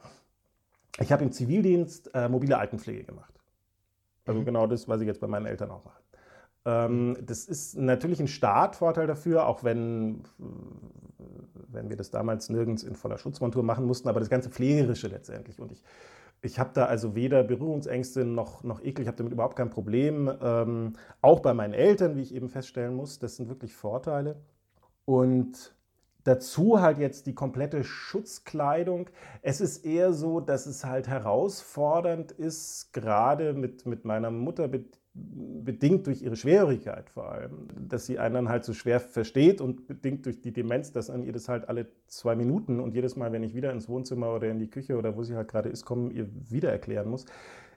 ich 1.00 1.12
habe 1.12 1.24
im 1.24 1.32
Zivildienst 1.32 2.14
äh, 2.14 2.28
mobile 2.30 2.58
Altenpflege 2.58 3.04
gemacht. 3.04 3.34
Also 4.26 4.42
mhm. 4.42 4.46
genau 4.46 4.68
das, 4.68 4.88
was 4.88 5.02
ich 5.02 5.08
jetzt 5.08 5.20
bei 5.20 5.28
meinen 5.28 5.46
Eltern 5.46 5.72
auch 5.72 5.84
mache. 5.84 6.02
Ähm, 6.66 7.18
das 7.22 7.46
ist 7.46 7.78
natürlich 7.78 8.20
ein 8.20 8.28
Startvorteil 8.28 9.08
dafür, 9.08 9.46
auch 9.48 9.64
wenn, 9.64 10.24
wenn 11.68 11.90
wir 11.90 11.98
das 11.98 12.12
damals 12.12 12.50
nirgends 12.50 12.84
in 12.84 12.96
voller 12.96 13.18
Schutzmontur 13.18 13.64
machen 13.64 13.86
mussten, 13.86 14.10
aber 14.10 14.20
das 14.20 14.30
ganze 14.30 14.50
Pflegerische 14.50 15.08
letztendlich. 15.08 15.60
Und 15.60 15.72
ich 15.72 15.84
ich 16.42 16.60
habe 16.60 16.72
da 16.74 16.86
also 16.86 17.16
weder 17.16 17.44
Berührungsängste 17.44 18.26
noch, 18.26 18.64
noch 18.64 18.82
Ekel, 18.82 19.04
ich 19.04 19.08
habe 19.08 19.18
damit 19.18 19.34
überhaupt 19.34 19.56
kein 19.56 19.70
Problem. 19.70 20.32
Ähm, 20.42 20.94
auch 21.22 21.40
bei 21.40 21.54
meinen 21.54 21.74
Eltern, 21.74 22.16
wie 22.16 22.22
ich 22.22 22.34
eben 22.34 22.50
feststellen 22.50 22.96
muss, 22.96 23.20
das 23.20 23.36
sind 23.36 23.48
wirklich 23.48 23.76
Vorteile. 23.76 24.42
Und 25.06 25.76
dazu 26.24 26.82
halt 26.82 26.98
jetzt 26.98 27.28
die 27.28 27.36
komplette 27.36 27.84
Schutzkleidung. 27.84 29.10
Es 29.42 29.62
ist 29.62 29.86
eher 29.86 30.14
so, 30.14 30.40
dass 30.40 30.66
es 30.66 30.84
halt 30.84 31.08
herausfordernd 31.08 32.32
ist, 32.32 32.92
gerade 32.94 33.54
mit, 33.54 33.86
mit 33.86 34.06
meiner 34.06 34.32
Mutter, 34.32 34.68
bedingt 35.14 36.08
durch 36.08 36.22
ihre 36.22 36.38
Schwerhörigkeit 36.38 37.10
vor 37.10 37.32
allem, 37.32 37.68
dass 37.90 38.06
sie 38.06 38.18
einen 38.18 38.36
dann 38.36 38.50
halt 38.50 38.64
so 38.64 38.74
schwer 38.74 39.00
versteht 39.00 39.60
und 39.60 39.88
bedingt 39.88 40.26
durch 40.26 40.40
die 40.40 40.54
Demenz, 40.54 40.92
dass 40.92 41.10
an 41.10 41.24
ihr 41.24 41.34
das 41.34 41.50
halt 41.50 41.68
alle 41.68 41.88
zwei 42.08 42.36
Minuten 42.36 42.80
und 42.80 42.94
jedes 42.94 43.18
Mal, 43.18 43.32
wenn 43.34 43.44
ich 43.44 43.54
wieder 43.54 43.74
ins 43.74 43.90
Wohnzimmer 43.90 44.34
oder 44.34 44.50
in 44.50 44.60
die 44.60 44.70
Küche 44.70 44.98
oder 44.98 45.18
wo 45.18 45.24
sie 45.24 45.36
halt 45.36 45.50
gerade 45.50 45.70
ist, 45.70 45.86
kommen, 45.86 46.12
ihr 46.12 46.30
wieder 46.50 46.72
erklären 46.72 47.10
muss. 47.10 47.26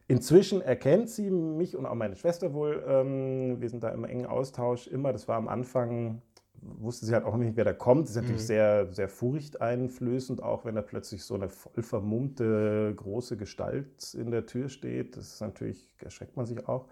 Inzwischen 0.07 0.61
erkennt 0.61 1.09
sie 1.09 1.31
mich 1.31 1.77
und 1.77 1.87
auch 1.87 1.95
meine 1.95 2.15
Schwester 2.15 2.53
wohl. 2.53 2.85
Ähm, 2.87 3.61
wir 3.61 3.69
sind 3.71 3.83
da 3.83 3.89
im 3.89 4.05
engen 4.05 4.27
Austausch 4.27 4.87
immer. 4.87 5.13
Das 5.13 5.29
war 5.29 5.37
am 5.37 5.49
Anfang, 5.49 6.21
wusste 6.61 7.07
sie 7.07 7.15
halt 7.15 7.25
auch 7.25 7.37
nicht, 7.37 7.57
wer 7.57 7.65
da 7.65 7.73
kommt. 7.73 8.05
Das 8.05 8.11
ist 8.11 8.17
natürlich 8.17 8.43
mhm. 8.43 8.47
sehr, 8.47 8.93
sehr 8.93 9.09
furchteinflößend, 9.09 10.43
auch 10.43 10.65
wenn 10.67 10.75
da 10.75 10.83
plötzlich 10.83 11.25
so 11.25 11.35
eine 11.35 11.49
voll 11.49 11.83
vermummte 11.83 12.93
große 12.95 13.37
Gestalt 13.37 14.15
in 14.15 14.31
der 14.31 14.47
Tür 14.47 14.69
steht. 14.69 15.17
Das 15.17 15.33
ist 15.33 15.41
natürlich, 15.41 15.91
erschreckt 16.01 16.37
man 16.37 16.47
sich 16.47 16.69
auch. 16.69 16.87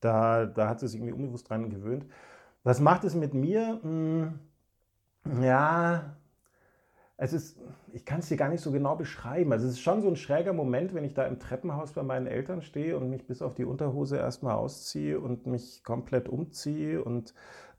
Da, 0.00 0.46
da 0.46 0.68
hat 0.68 0.80
sie 0.80 0.88
sich 0.88 1.00
irgendwie 1.00 1.14
unbewusst 1.14 1.48
dran 1.50 1.70
gewöhnt. 1.70 2.06
Was 2.64 2.80
macht 2.80 3.04
es 3.04 3.14
mit 3.14 3.34
mir? 3.34 3.80
Hm, 3.82 4.38
ja, 5.42 6.16
es 7.16 7.32
ist, 7.32 7.58
ich 7.92 8.04
kann 8.04 8.20
es 8.20 8.28
dir 8.28 8.36
gar 8.36 8.48
nicht 8.48 8.60
so 8.62 8.70
genau 8.70 8.94
beschreiben. 8.96 9.52
Also 9.52 9.66
es 9.66 9.72
ist 9.74 9.80
schon 9.80 10.02
so 10.02 10.08
ein 10.08 10.16
schräger 10.16 10.52
Moment, 10.52 10.94
wenn 10.94 11.04
ich 11.04 11.14
da 11.14 11.24
im 11.26 11.40
Treppenhaus 11.40 11.92
bei 11.92 12.02
meinen 12.04 12.26
Eltern 12.28 12.62
stehe 12.62 12.96
und 12.96 13.10
mich 13.10 13.26
bis 13.26 13.42
auf 13.42 13.54
die 13.54 13.64
Unterhose 13.64 14.16
erstmal 14.18 14.54
ausziehe 14.54 15.18
und 15.18 15.46
mich 15.46 15.82
komplett 15.82 16.28
umziehe 16.28 17.02
und 17.02 17.34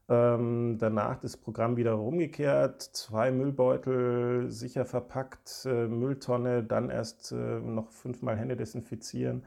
ähm, 0.09 0.77
danach 0.79 1.19
das 1.19 1.37
Programm 1.37 1.77
wieder 1.77 1.93
rumgekehrt, 1.93 2.81
zwei 2.81 3.31
Müllbeutel 3.31 4.51
sicher 4.51 4.85
verpackt, 4.85 5.65
äh, 5.65 5.87
Mülltonne, 5.87 6.63
dann 6.63 6.89
erst 6.89 7.31
äh, 7.31 7.35
noch 7.61 7.91
fünfmal 7.91 8.35
Hände 8.37 8.57
desinfizieren. 8.57 9.45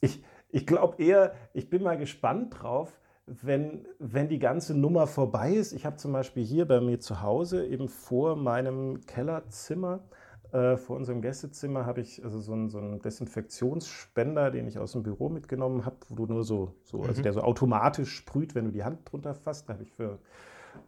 Ich, 0.00 0.22
ich 0.54 0.68
glaube 0.68 1.02
eher, 1.02 1.34
ich 1.52 1.68
bin 1.68 1.82
mal 1.82 1.98
gespannt 1.98 2.62
drauf, 2.62 3.00
wenn, 3.26 3.88
wenn 3.98 4.28
die 4.28 4.38
ganze 4.38 4.72
Nummer 4.72 5.08
vorbei 5.08 5.52
ist. 5.52 5.72
Ich 5.72 5.84
habe 5.84 5.96
zum 5.96 6.12
Beispiel 6.12 6.44
hier 6.44 6.64
bei 6.64 6.80
mir 6.80 7.00
zu 7.00 7.22
Hause, 7.22 7.66
eben 7.66 7.88
vor 7.88 8.36
meinem 8.36 9.00
Kellerzimmer, 9.04 10.04
äh, 10.52 10.76
vor 10.76 10.94
unserem 10.94 11.22
Gästezimmer, 11.22 11.86
habe 11.86 12.02
ich 12.02 12.22
also 12.22 12.38
so 12.38 12.52
einen, 12.52 12.70
so 12.70 12.78
einen 12.78 13.02
Desinfektionsspender, 13.02 14.52
den 14.52 14.68
ich 14.68 14.78
aus 14.78 14.92
dem 14.92 15.02
Büro 15.02 15.28
mitgenommen 15.28 15.84
habe, 15.84 15.96
wo 16.08 16.14
du 16.14 16.32
nur 16.32 16.44
so, 16.44 16.76
so 16.84 16.98
also 16.98 17.02
mhm. 17.02 17.08
also 17.08 17.22
der 17.22 17.32
so 17.32 17.40
automatisch 17.40 18.14
sprüht, 18.14 18.54
wenn 18.54 18.66
du 18.66 18.70
die 18.70 18.84
Hand 18.84 19.00
drunter 19.10 19.34
fasst. 19.34 19.68
Habe 19.68 19.82
ich 19.82 19.90
für, 19.90 20.20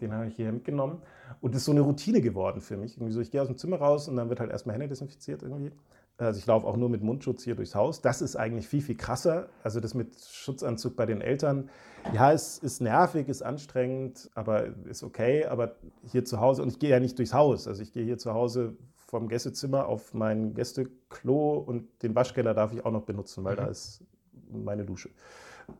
den 0.01 0.13
habe 0.13 0.29
ich 0.29 0.37
hier 0.37 0.53
mitgenommen. 0.53 1.03
Und 1.41 1.55
das 1.57 1.63
ist 1.63 1.67
so 1.67 1.73
eine 1.73 1.81
Routine 1.81 2.21
geworden 2.21 2.61
für 2.61 2.77
mich. 2.77 2.99
Irgendwie 2.99 3.13
so, 3.13 3.21
ich 3.21 3.33
gehe 3.33 3.43
aus 3.43 3.49
dem 3.49 3.57
Zimmer 3.57 3.79
raus 3.79 4.07
und 4.07 4.15
dann 4.15 4.29
wird 4.29 4.39
halt 4.39 4.53
erstmal 4.53 4.75
Hände 4.75 4.87
desinfiziert 4.87 5.43
irgendwie. 5.43 5.73
Also 6.19 6.39
ich 6.39 6.47
laufe 6.47 6.67
auch 6.67 6.77
nur 6.77 6.89
mit 6.89 7.03
Mundschutz 7.03 7.45
hier 7.45 7.55
durchs 7.55 7.75
Haus. 7.75 8.01
Das 8.01 8.23
ist 8.23 8.37
eigentlich 8.37 8.67
viel, 8.69 8.81
viel 8.81 8.97
krasser. 8.97 9.49
Also 9.63 9.81
das 9.81 9.93
mit 9.93 10.17
Schutzanzug 10.19 10.97
bei 10.97 11.05
den 11.05 11.21
Eltern. 11.21 11.69
Ja, 12.15 12.33
es 12.33 12.59
ist 12.59 12.81
nervig, 12.81 13.29
ist 13.29 13.43
anstrengend, 13.43 14.31
aber 14.35 14.67
ist 14.87 15.03
okay. 15.03 15.45
Aber 15.47 15.77
hier 16.05 16.25
zu 16.25 16.41
Hause, 16.41 16.63
und 16.63 16.69
ich 16.69 16.79
gehe 16.79 16.91
ja 16.91 17.01
nicht 17.01 17.19
durchs 17.19 17.35
Haus. 17.35 17.69
Also 17.69 17.83
ich 17.83 17.93
gehe 17.93 18.05
hier 18.05 18.17
zu 18.17 18.33
Hause 18.33 18.77
vom 18.95 19.29
Gästezimmer 19.29 19.87
auf 19.87 20.15
mein 20.15 20.55
Gästeklo 20.55 21.59
und 21.59 22.03
den 22.03 22.15
Waschkeller 22.15 22.55
darf 22.55 22.73
ich 22.73 22.85
auch 22.85 22.93
noch 22.93 23.03
benutzen, 23.03 23.45
weil 23.45 23.55
mhm. 23.55 23.59
da 23.59 23.67
ist 23.67 24.03
meine 24.51 24.85
Dusche. 24.85 25.11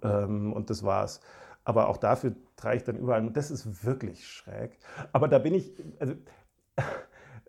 Ähm, 0.03 0.53
und 0.53 0.69
das 0.69 0.83
war's. 0.83 1.21
Aber 1.65 1.89
auch 1.89 1.97
dafür 1.97 2.35
trage 2.57 2.77
ich 2.77 2.85
dann 2.85 2.97
überall. 2.97 3.27
Und 3.27 3.37
das 3.37 3.51
ist 3.51 3.85
wirklich 3.85 4.29
schräg. 4.29 4.79
Aber 5.13 5.29
da 5.29 5.39
bin 5.39 5.55
ich, 5.55 5.73
also 5.99 6.15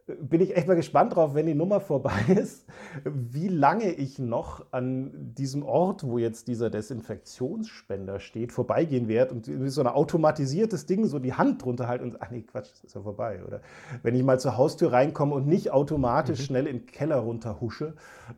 bin 0.08 0.40
ich 0.40 0.56
echt 0.56 0.68
mal 0.68 0.76
gespannt 0.76 1.16
drauf, 1.16 1.36
wenn 1.36 1.46
die 1.46 1.54
Nummer 1.54 1.82
vorbei 1.82 2.20
ist, 2.28 2.66
wie 3.04 3.50
lange 3.50 3.92
ich 3.92 4.20
noch 4.20 4.66
an 4.72 5.34
diesem 5.38 5.64
Ort, 5.64 6.06
wo 6.06 6.18
jetzt 6.18 6.48
dieser 6.48 6.70
Desinfektionsspender 6.70 8.20
steht, 8.20 8.54
vorbeigehen 8.54 9.10
werde 9.10 9.36
und 9.36 9.46
so 9.70 9.82
ein 9.82 9.88
automatisiertes 9.88 10.86
Ding, 10.86 11.06
so 11.06 11.20
die 11.20 11.34
Hand 11.34 11.64
drunter 11.64 11.88
halt 11.88 12.02
und 12.02 12.22
ach 12.22 12.32
nee, 12.32 12.42
Quatsch, 12.42 12.72
das 12.72 12.84
ist 12.86 12.96
ja 12.96 13.02
vorbei. 13.02 13.42
Oder 13.46 13.62
wenn 14.02 14.16
ich 14.16 14.24
mal 14.24 14.40
zur 14.40 14.56
Haustür 14.56 14.94
reinkomme 14.94 15.36
und 15.36 15.46
nicht 15.46 15.72
automatisch 15.72 16.40
mhm. 16.40 16.44
schnell 16.44 16.68
in 16.68 16.80
den 16.80 16.86
Keller 16.86 17.18
runterhusche, 17.18 17.94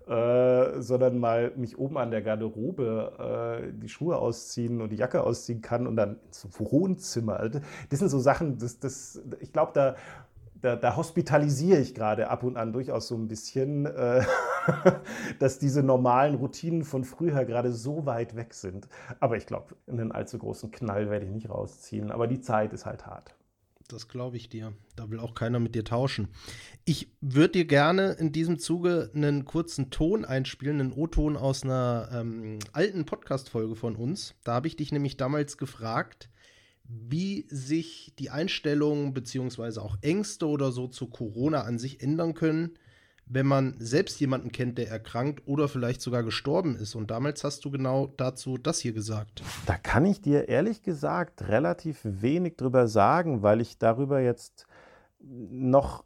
äh, 0.07 0.81
sondern 0.81 1.19
mal 1.19 1.51
mich 1.55 1.77
oben 1.77 1.97
an 1.97 2.09
der 2.09 2.23
Garderobe 2.23 3.61
äh, 3.69 3.79
die 3.79 3.89
Schuhe 3.89 4.17
ausziehen 4.17 4.81
und 4.81 4.91
die 4.91 4.95
Jacke 4.95 5.23
ausziehen 5.23 5.61
kann 5.61 5.85
und 5.85 5.95
dann 5.95 6.17
ins 6.25 6.47
Wohnzimmer. 6.57 7.47
Das 7.89 7.99
sind 7.99 8.09
so 8.09 8.19
Sachen, 8.19 8.57
das, 8.57 8.79
das, 8.79 9.21
ich 9.39 9.53
glaube, 9.53 9.71
da 9.75 9.95
da, 10.61 10.75
da, 10.75 10.95
hospitalisiere 10.95 11.79
ich 11.79 11.95
gerade 11.95 12.29
ab 12.29 12.43
und 12.43 12.57
an 12.57 12.73
durchaus 12.73 13.07
so 13.07 13.15
ein 13.15 13.27
bisschen, 13.27 13.85
äh, 13.85 14.23
dass 15.39 15.59
diese 15.59 15.83
normalen 15.83 16.35
Routinen 16.35 16.83
von 16.83 17.03
früher 17.03 17.45
gerade 17.45 17.71
so 17.71 18.05
weit 18.05 18.35
weg 18.35 18.53
sind. 18.53 18.87
Aber 19.19 19.37
ich 19.37 19.45
glaube, 19.45 19.75
einen 19.87 20.11
allzu 20.11 20.37
großen 20.37 20.71
Knall 20.71 21.09
werde 21.09 21.25
ich 21.25 21.31
nicht 21.31 21.49
rausziehen. 21.49 22.11
Aber 22.11 22.27
die 22.27 22.41
Zeit 22.41 22.73
ist 22.73 22.85
halt 22.85 23.05
hart. 23.05 23.35
Das 23.89 24.07
glaube 24.07 24.37
ich 24.37 24.49
dir. 24.49 24.73
Da 24.95 25.09
will 25.09 25.19
auch 25.19 25.33
keiner 25.33 25.59
mit 25.59 25.73
dir 25.73 25.83
tauschen. 25.83 26.27
Ich 26.85 27.11
würde 27.21 27.53
dir 27.53 27.65
gerne 27.65 28.11
in 28.11 28.31
diesem 28.31 28.59
Zuge 28.59 29.09
einen 29.15 29.45
kurzen 29.45 29.89
Ton 29.89 30.25
einspielen, 30.25 30.79
einen 30.79 30.93
O-Ton 30.93 31.35
aus 31.35 31.63
einer 31.63 32.09
ähm, 32.13 32.59
alten 32.71 33.05
Podcast-Folge 33.05 33.75
von 33.75 33.95
uns. 33.95 34.35
Da 34.43 34.53
habe 34.53 34.67
ich 34.67 34.75
dich 34.75 34.91
nämlich 34.91 35.17
damals 35.17 35.57
gefragt, 35.57 36.29
wie 36.89 37.45
sich 37.49 38.13
die 38.17 38.31
Einstellungen 38.31 39.13
beziehungsweise 39.13 39.81
auch 39.81 39.97
Ängste 40.01 40.47
oder 40.47 40.71
so 40.71 40.87
zu 40.87 41.07
Corona 41.07 41.61
an 41.61 41.77
sich 41.77 42.01
ändern 42.01 42.33
können, 42.33 42.71
wenn 43.29 43.45
man 43.45 43.75
selbst 43.77 44.19
jemanden 44.19 44.51
kennt, 44.51 44.79
der 44.79 44.89
erkrankt 44.89 45.47
oder 45.47 45.67
vielleicht 45.67 46.01
sogar 46.01 46.23
gestorben 46.23 46.75
ist. 46.75 46.95
Und 46.95 47.11
damals 47.11 47.43
hast 47.43 47.63
du 47.63 47.69
genau 47.69 48.07
dazu 48.17 48.57
das 48.57 48.79
hier 48.79 48.91
gesagt. 48.91 49.43
Da 49.67 49.77
kann 49.77 50.03
ich 50.05 50.19
dir 50.19 50.49
ehrlich 50.49 50.81
gesagt 50.81 51.47
relativ 51.47 51.99
wenig 52.03 52.57
drüber 52.57 52.87
sagen, 52.87 53.43
weil 53.43 53.61
ich 53.61 53.77
darüber 53.77 54.19
jetzt 54.19 54.65
noch, 55.19 56.03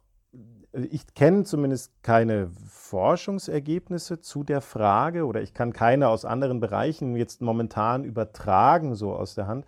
ich 0.72 1.14
kenne 1.14 1.44
zumindest 1.44 1.92
keine 2.02 2.50
Forschungsergebnisse 2.68 4.20
zu 4.20 4.44
der 4.44 4.60
Frage 4.60 5.24
oder 5.24 5.40
ich 5.40 5.54
kann 5.54 5.72
keine 5.72 6.08
aus 6.08 6.26
anderen 6.26 6.60
Bereichen 6.60 7.16
jetzt 7.16 7.40
momentan 7.40 8.04
übertragen, 8.04 8.94
so 8.94 9.14
aus 9.14 9.34
der 9.34 9.46
Hand. 9.46 9.64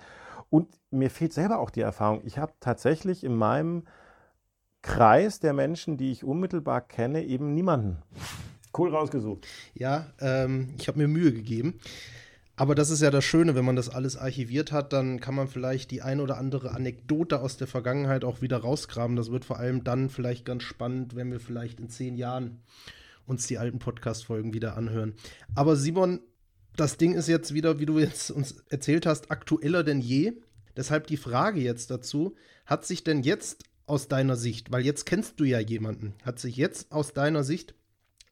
Und 0.51 0.69
mir 0.97 1.11
fehlt 1.11 1.33
selber 1.33 1.59
auch 1.59 1.71
die 1.71 1.81
Erfahrung. 1.81 2.23
Ich 2.25 2.39
habe 2.39 2.53
tatsächlich 2.61 3.25
in 3.25 3.35
meinem 3.35 3.85
Kreis 4.83 5.41
der 5.41 5.53
Menschen, 5.53 5.97
die 5.97 6.13
ich 6.13 6.25
unmittelbar 6.25 6.81
kenne, 6.81 7.25
eben 7.25 7.55
niemanden. 7.55 8.03
Cool 8.77 8.95
rausgesucht. 8.95 9.47
Ja, 9.75 10.07
ähm, 10.21 10.75
ich 10.79 10.87
habe 10.89 10.99
mir 10.99 11.09
Mühe 11.09 11.33
gegeben. 11.33 11.81
Aber 12.59 12.75
das 12.75 12.89
ist 12.89 13.03
ja 13.03 13.11
das 13.11 13.25
Schöne, 13.25 13.55
wenn 13.55 13.67
man 13.67 13.77
das 13.77 13.91
alles 13.91 14.17
archiviert 14.17 14.73
hat, 14.73 14.95
dann 14.95 15.21
kann 15.21 15.35
man 15.35 15.47
vielleicht 15.47 15.91
die 15.91 16.01
ein 16.01 16.21
oder 16.21 16.39
andere 16.39 16.71
Anekdote 16.71 17.41
aus 17.41 17.59
der 17.59 17.67
Vergangenheit 17.67 18.25
auch 18.25 18.41
wieder 18.41 18.57
rausgraben. 18.57 19.15
Das 19.15 19.31
wird 19.31 19.45
vor 19.45 19.59
allem 19.59 19.85
dann 19.85 20.09
vielleicht 20.09 20.47
ganz 20.47 20.63
spannend, 20.63 21.15
wenn 21.17 21.31
wir 21.31 21.41
vielleicht 21.41 21.81
in 21.81 21.91
zehn 21.91 22.17
Jahren 22.17 22.63
uns 23.27 23.47
die 23.47 23.59
alten 23.59 23.79
Podcast-Folgen 23.79 24.55
wieder 24.55 24.77
anhören. 24.77 25.15
Aber 25.55 25.77
Simon, 25.77 26.21
das 26.77 26.97
Ding 26.97 27.15
ist 27.15 27.29
jetzt 27.29 27.53
wieder, 27.53 27.79
wie 27.79 27.87
du 27.87 27.99
jetzt 27.99 28.31
uns 28.31 28.65
erzählt 28.71 29.05
hast, 29.05 29.31
aktueller 29.31 29.83
denn 29.83 30.01
je. 30.01 30.33
Deshalb 30.77 31.07
die 31.07 31.17
Frage 31.17 31.61
jetzt 31.61 31.91
dazu, 31.91 32.35
hat 32.67 32.85
sich 32.85 33.05
denn 33.05 33.23
jetzt 33.23 33.65
aus 33.87 34.09
deiner 34.09 34.37
Sicht, 34.37 34.73
weil 34.73 34.85
jetzt 34.85 35.07
kennst 35.07 35.41
du 35.41 35.45
ja 35.45 35.59
jemanden, 35.59 36.15
hat 36.25 36.39
sich 36.39 36.57
jetzt 36.57 36.93
aus 36.93 37.13
deiner 37.13 37.45
Sicht 37.45 37.75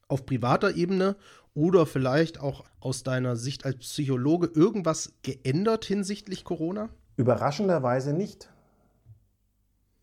auf 0.07 0.25
privater 0.25 0.75
Ebene 0.75 1.15
oder 1.53 1.85
vielleicht 1.85 2.39
auch 2.39 2.65
aus 2.79 3.03
deiner 3.03 3.35
Sicht 3.35 3.65
als 3.65 3.77
Psychologe 3.77 4.47
irgendwas 4.47 5.13
geändert 5.23 5.85
hinsichtlich 5.85 6.43
Corona? 6.43 6.89
Überraschenderweise 7.15 8.13
nicht. 8.13 8.49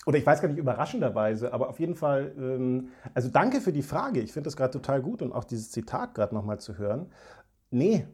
Oder 0.07 0.19
ich 0.19 0.27
weiß 0.27 0.41
gar 0.41 0.49
nicht 0.49 0.59
überraschenderweise, 0.59 1.53
aber 1.53 1.69
auf 1.69 1.79
jeden 1.79 1.95
Fall, 1.95 2.35
ähm, 2.37 2.89
also 3.15 3.29
danke 3.29 3.61
für 3.61 3.73
die 3.73 3.83
Frage. 3.83 4.21
Ich 4.21 4.33
finde 4.33 4.49
das 4.49 4.57
gerade 4.57 4.73
total 4.73 5.01
gut 5.01 5.23
und 5.23 5.33
auch 5.33 5.45
dieses 5.45 5.71
Zitat 5.71 6.15
gerade 6.15 6.35
nochmal 6.35 6.59
zu 6.59 6.77
hören. 6.77 7.07
Nee, 7.71 8.07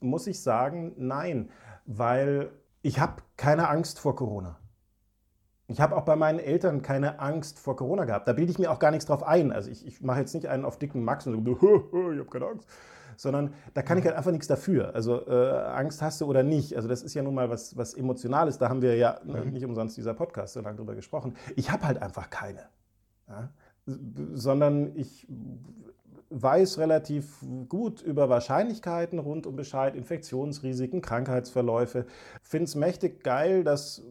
muss 0.00 0.26
ich 0.26 0.42
sagen, 0.42 0.92
nein, 0.98 1.48
weil 1.86 2.50
ich 2.82 2.98
habe 2.98 3.22
keine 3.36 3.68
Angst 3.68 3.98
vor 3.98 4.16
Corona. 4.16 4.58
Ich 5.70 5.80
habe 5.80 5.96
auch 5.96 6.04
bei 6.04 6.16
meinen 6.16 6.40
Eltern 6.40 6.82
keine 6.82 7.20
Angst 7.20 7.60
vor 7.60 7.76
Corona 7.76 8.04
gehabt. 8.04 8.26
Da 8.26 8.32
bilde 8.32 8.50
ich 8.50 8.58
mir 8.58 8.72
auch 8.72 8.80
gar 8.80 8.90
nichts 8.90 9.06
drauf 9.06 9.22
ein. 9.22 9.52
Also 9.52 9.70
ich, 9.70 9.86
ich 9.86 10.00
mache 10.00 10.18
jetzt 10.18 10.34
nicht 10.34 10.48
einen 10.48 10.64
auf 10.64 10.78
dicken 10.78 11.04
Max 11.04 11.26
und 11.26 11.44
so, 11.44 11.52
ich 12.12 12.18
habe 12.18 12.24
keine 12.24 12.46
Angst. 12.46 12.68
Sondern 13.16 13.54
da 13.74 13.82
kann 13.82 13.98
ich 13.98 14.04
halt 14.04 14.16
einfach 14.16 14.32
nichts 14.32 14.48
dafür. 14.48 14.94
Also 14.94 15.26
äh, 15.28 15.50
Angst 15.50 16.02
hast 16.02 16.20
du 16.20 16.26
oder 16.26 16.42
nicht. 16.42 16.74
Also 16.74 16.88
das 16.88 17.02
ist 17.02 17.14
ja 17.14 17.22
nun 17.22 17.34
mal 17.34 17.50
was, 17.50 17.76
was 17.76 17.94
Emotionales. 17.94 18.58
Da 18.58 18.68
haben 18.68 18.82
wir 18.82 18.96
ja 18.96 19.20
mhm. 19.22 19.52
nicht 19.52 19.64
umsonst 19.64 19.96
dieser 19.96 20.14
Podcast 20.14 20.54
so 20.54 20.60
lange 20.60 20.76
drüber 20.76 20.94
gesprochen. 20.94 21.36
Ich 21.54 21.70
habe 21.70 21.86
halt 21.86 22.02
einfach 22.02 22.30
keine. 22.30 22.64
Ja? 23.28 23.50
Sondern 23.86 24.96
ich 24.96 25.28
weiß 26.30 26.78
relativ 26.78 27.44
gut 27.68 28.02
über 28.02 28.28
Wahrscheinlichkeiten 28.28 29.18
rund 29.18 29.46
um 29.46 29.56
Bescheid, 29.56 29.96
Infektionsrisiken, 29.96 31.02
Krankheitsverläufe. 31.02 32.06
Finde 32.42 32.64
es 32.64 32.76
mächtig 32.76 33.24
geil, 33.24 33.64
dass 33.64 34.02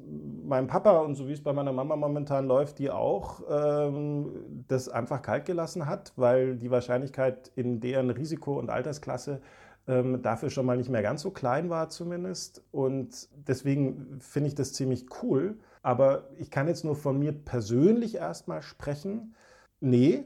mein 0.45 0.67
Papa 0.67 0.99
und 0.99 1.15
so 1.15 1.27
wie 1.27 1.33
es 1.33 1.41
bei 1.41 1.53
meiner 1.53 1.71
Mama 1.71 1.95
momentan 1.95 2.45
läuft, 2.45 2.79
die 2.79 2.91
auch 2.91 3.41
ähm, 3.49 4.63
das 4.67 4.89
einfach 4.89 5.21
kalt 5.21 5.45
gelassen 5.45 5.85
hat, 5.85 6.13
weil 6.17 6.57
die 6.57 6.71
Wahrscheinlichkeit 6.71 7.51
in 7.55 7.79
deren 7.79 8.09
Risiko- 8.09 8.59
und 8.59 8.69
Altersklasse 8.69 9.41
ähm, 9.87 10.21
dafür 10.21 10.49
schon 10.49 10.65
mal 10.65 10.77
nicht 10.77 10.89
mehr 10.89 11.01
ganz 11.01 11.21
so 11.21 11.31
klein 11.31 11.69
war 11.69 11.89
zumindest. 11.89 12.63
Und 12.71 13.29
deswegen 13.47 14.19
finde 14.19 14.49
ich 14.49 14.55
das 14.55 14.73
ziemlich 14.73 15.05
cool. 15.23 15.57
Aber 15.81 16.29
ich 16.37 16.51
kann 16.51 16.67
jetzt 16.67 16.83
nur 16.83 16.95
von 16.95 17.17
mir 17.17 17.31
persönlich 17.31 18.15
erstmal 18.15 18.61
sprechen. 18.61 19.35
Nee, 19.79 20.25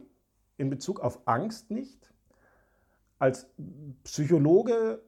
in 0.57 0.69
Bezug 0.69 0.99
auf 0.99 1.19
Angst 1.25 1.71
nicht. 1.71 2.11
Als 3.19 3.47
Psychologe 4.03 5.01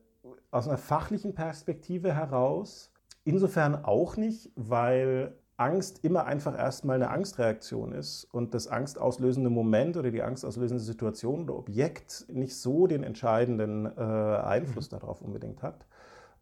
aus 0.52 0.68
einer 0.68 0.78
fachlichen 0.78 1.36
Perspektive 1.36 2.14
heraus 2.14 2.92
insofern 3.26 3.84
auch 3.84 4.16
nicht, 4.16 4.52
weil 4.56 5.36
Angst 5.58 6.04
immer 6.04 6.26
einfach 6.26 6.58
erstmal 6.58 6.98
eine 6.98 7.10
Angstreaktion 7.10 7.94
ist 7.94 8.26
und 8.26 8.54
das 8.54 8.68
angstauslösende 8.68 9.50
Moment 9.50 9.96
oder 9.96 10.12
die 10.12 10.22
angstauslösende 10.22 10.84
Situation 10.84 11.44
oder 11.44 11.56
Objekt 11.56 12.26
nicht 12.30 12.58
so 12.58 12.88
den 12.88 13.04
entscheidenden 13.04 13.86
äh, 13.86 14.00
Einfluss 14.00 14.92
mhm. 14.92 15.00
darauf 15.00 15.22
unbedingt 15.22 15.64
hat. 15.64 15.86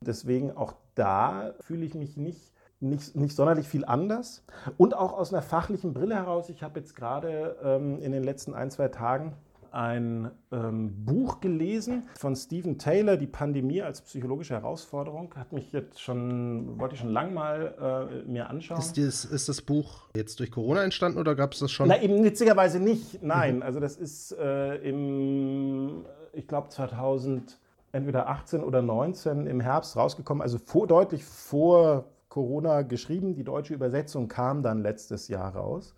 Deswegen 0.02 0.52
auch 0.52 0.74
da 0.96 1.54
fühle 1.62 1.86
ich 1.86 1.94
mich 1.96 2.18
nicht, 2.18 2.53
nicht, 2.84 3.16
nicht 3.16 3.36
sonderlich 3.36 3.68
viel 3.68 3.86
anders. 3.86 4.44
Und 4.78 4.96
auch 4.96 5.14
aus 5.14 5.34
einer 5.34 5.42
fachlichen 5.42 5.94
Brille 5.94 6.16
heraus, 6.16 6.50
ich 6.50 6.62
habe 6.62 6.80
jetzt 6.80 6.96
gerade 6.96 7.56
ähm, 7.64 8.00
in 8.00 8.12
den 8.12 8.24
letzten 8.24 8.54
ein, 8.54 8.70
zwei 8.70 8.90
Tagen 8.90 9.34
ein 9.72 10.30
ähm, 10.52 11.04
Buch 11.04 11.42
gelesen 11.42 12.04
von 12.20 12.36
Stephen 12.36 12.78
Taylor, 12.78 13.18
Die 13.18 13.26
Pandemie 13.26 13.82
als 13.82 14.02
psychologische 14.02 14.54
Herausforderung. 14.54 15.34
Hat 15.36 15.52
mich 15.52 15.72
jetzt 15.72 16.00
schon, 16.00 16.80
wollte 16.80 16.94
ich 16.94 17.02
schon 17.02 17.10
lang 17.10 17.34
mal 17.34 18.22
äh, 18.28 18.30
mir 18.30 18.50
anschauen. 18.50 18.78
Ist, 18.78 18.94
dieses, 18.98 19.26
ist 19.26 19.50
das 19.50 19.62
Buch 19.62 20.10
jetzt 20.16 20.40
durch 20.40 20.52
Corona 20.52 20.84
entstanden 20.84 21.18
oder 21.18 21.34
gab 21.34 21.54
es 21.54 21.60
das 21.60 21.72
schon? 21.72 21.88
Na, 21.88 22.00
eben 22.00 22.24
witzigerweise 22.24 22.80
nicht. 22.80 23.24
Nein, 23.24 23.58
mhm. 23.58 23.64
also 23.64 23.80
das 23.80 23.98
ist 23.98 24.34
äh, 24.34 24.76
im, 24.88 26.06
ich 26.34 26.48
glaube 26.48 26.70
2000, 26.70 27.58
entweder 27.94 28.30
18 28.30 28.64
oder 28.64 28.84
19 28.84 29.48
im 29.48 29.60
Herbst 29.60 29.98
rausgekommen, 29.98 30.44
also 30.44 30.60
vor, 30.60 30.86
deutlich 30.86 31.24
vor 31.24 32.06
Corona 32.34 32.82
geschrieben. 32.82 33.36
Die 33.36 33.44
deutsche 33.44 33.76
Übersetzung 33.76 34.28
kam 34.28 34.64
dann 34.64 34.82
letztes 34.82 35.28
Jahr 35.28 35.56
raus. 35.56 35.94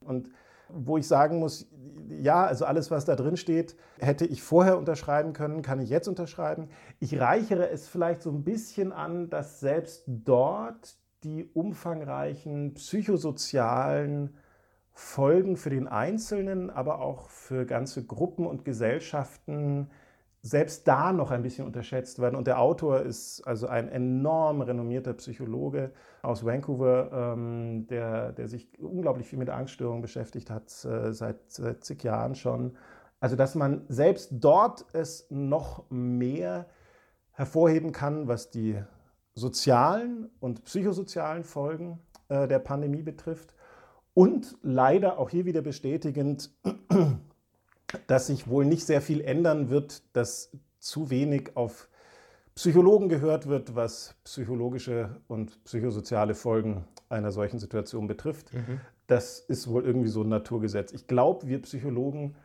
Und 0.00 0.30
wo 0.70 0.96
ich 0.96 1.06
sagen 1.06 1.38
muss, 1.38 1.68
ja, 2.08 2.46
also 2.46 2.64
alles, 2.64 2.90
was 2.90 3.04
da 3.04 3.16
drin 3.16 3.36
steht, 3.36 3.76
hätte 3.98 4.24
ich 4.24 4.42
vorher 4.42 4.78
unterschreiben 4.78 5.34
können, 5.34 5.60
kann 5.60 5.80
ich 5.80 5.90
jetzt 5.90 6.08
unterschreiben. 6.08 6.70
Ich 7.00 7.20
reichere 7.20 7.68
es 7.68 7.86
vielleicht 7.86 8.22
so 8.22 8.30
ein 8.30 8.44
bisschen 8.44 8.92
an, 8.92 9.28
dass 9.28 9.60
selbst 9.60 10.04
dort 10.06 10.96
die 11.22 11.44
umfangreichen 11.52 12.72
psychosozialen 12.72 14.38
Folgen 14.90 15.58
für 15.58 15.68
den 15.68 15.86
Einzelnen, 15.86 16.70
aber 16.70 17.00
auch 17.00 17.28
für 17.28 17.66
ganze 17.66 18.06
Gruppen 18.06 18.46
und 18.46 18.64
Gesellschaften 18.64 19.90
selbst 20.44 20.86
da 20.86 21.14
noch 21.14 21.30
ein 21.30 21.42
bisschen 21.42 21.64
unterschätzt 21.64 22.18
werden. 22.18 22.36
Und 22.36 22.46
der 22.46 22.60
Autor 22.60 23.00
ist 23.00 23.40
also 23.46 23.66
ein 23.66 23.88
enorm 23.88 24.60
renommierter 24.60 25.14
Psychologe 25.14 25.90
aus 26.20 26.44
Vancouver, 26.44 27.32
ähm, 27.32 27.86
der, 27.86 28.32
der 28.32 28.46
sich 28.46 28.68
unglaublich 28.78 29.26
viel 29.26 29.38
mit 29.38 29.48
Angststörungen 29.48 30.02
beschäftigt 30.02 30.50
hat, 30.50 30.66
äh, 30.84 31.14
seit, 31.14 31.50
seit 31.50 31.82
zig 31.82 32.02
Jahren 32.04 32.34
schon. 32.34 32.76
Also 33.20 33.36
dass 33.36 33.54
man 33.54 33.86
selbst 33.88 34.32
dort 34.32 34.84
es 34.92 35.26
noch 35.30 35.88
mehr 35.88 36.66
hervorheben 37.32 37.92
kann, 37.92 38.28
was 38.28 38.50
die 38.50 38.78
sozialen 39.34 40.30
und 40.40 40.64
psychosozialen 40.64 41.44
Folgen 41.44 42.00
äh, 42.28 42.46
der 42.46 42.58
Pandemie 42.58 43.02
betrifft. 43.02 43.54
Und 44.12 44.58
leider 44.60 45.18
auch 45.18 45.30
hier 45.30 45.46
wieder 45.46 45.62
bestätigend, 45.62 46.50
dass 48.06 48.28
sich 48.28 48.48
wohl 48.48 48.64
nicht 48.64 48.86
sehr 48.86 49.00
viel 49.00 49.20
ändern 49.20 49.70
wird, 49.70 50.02
dass 50.14 50.50
zu 50.78 51.10
wenig 51.10 51.56
auf 51.56 51.88
Psychologen 52.54 53.08
gehört 53.08 53.48
wird, 53.48 53.74
was 53.74 54.14
psychologische 54.24 55.20
und 55.26 55.62
psychosoziale 55.64 56.34
Folgen 56.34 56.84
einer 57.08 57.32
solchen 57.32 57.58
Situation 57.58 58.06
betrifft. 58.06 58.52
Mhm. 58.54 58.80
Das 59.06 59.40
ist 59.40 59.68
wohl 59.68 59.84
irgendwie 59.84 60.08
so 60.08 60.22
ein 60.22 60.28
Naturgesetz. 60.28 60.92
Ich 60.92 61.06
glaube, 61.06 61.48
wir 61.48 61.60
Psychologen 61.62 62.36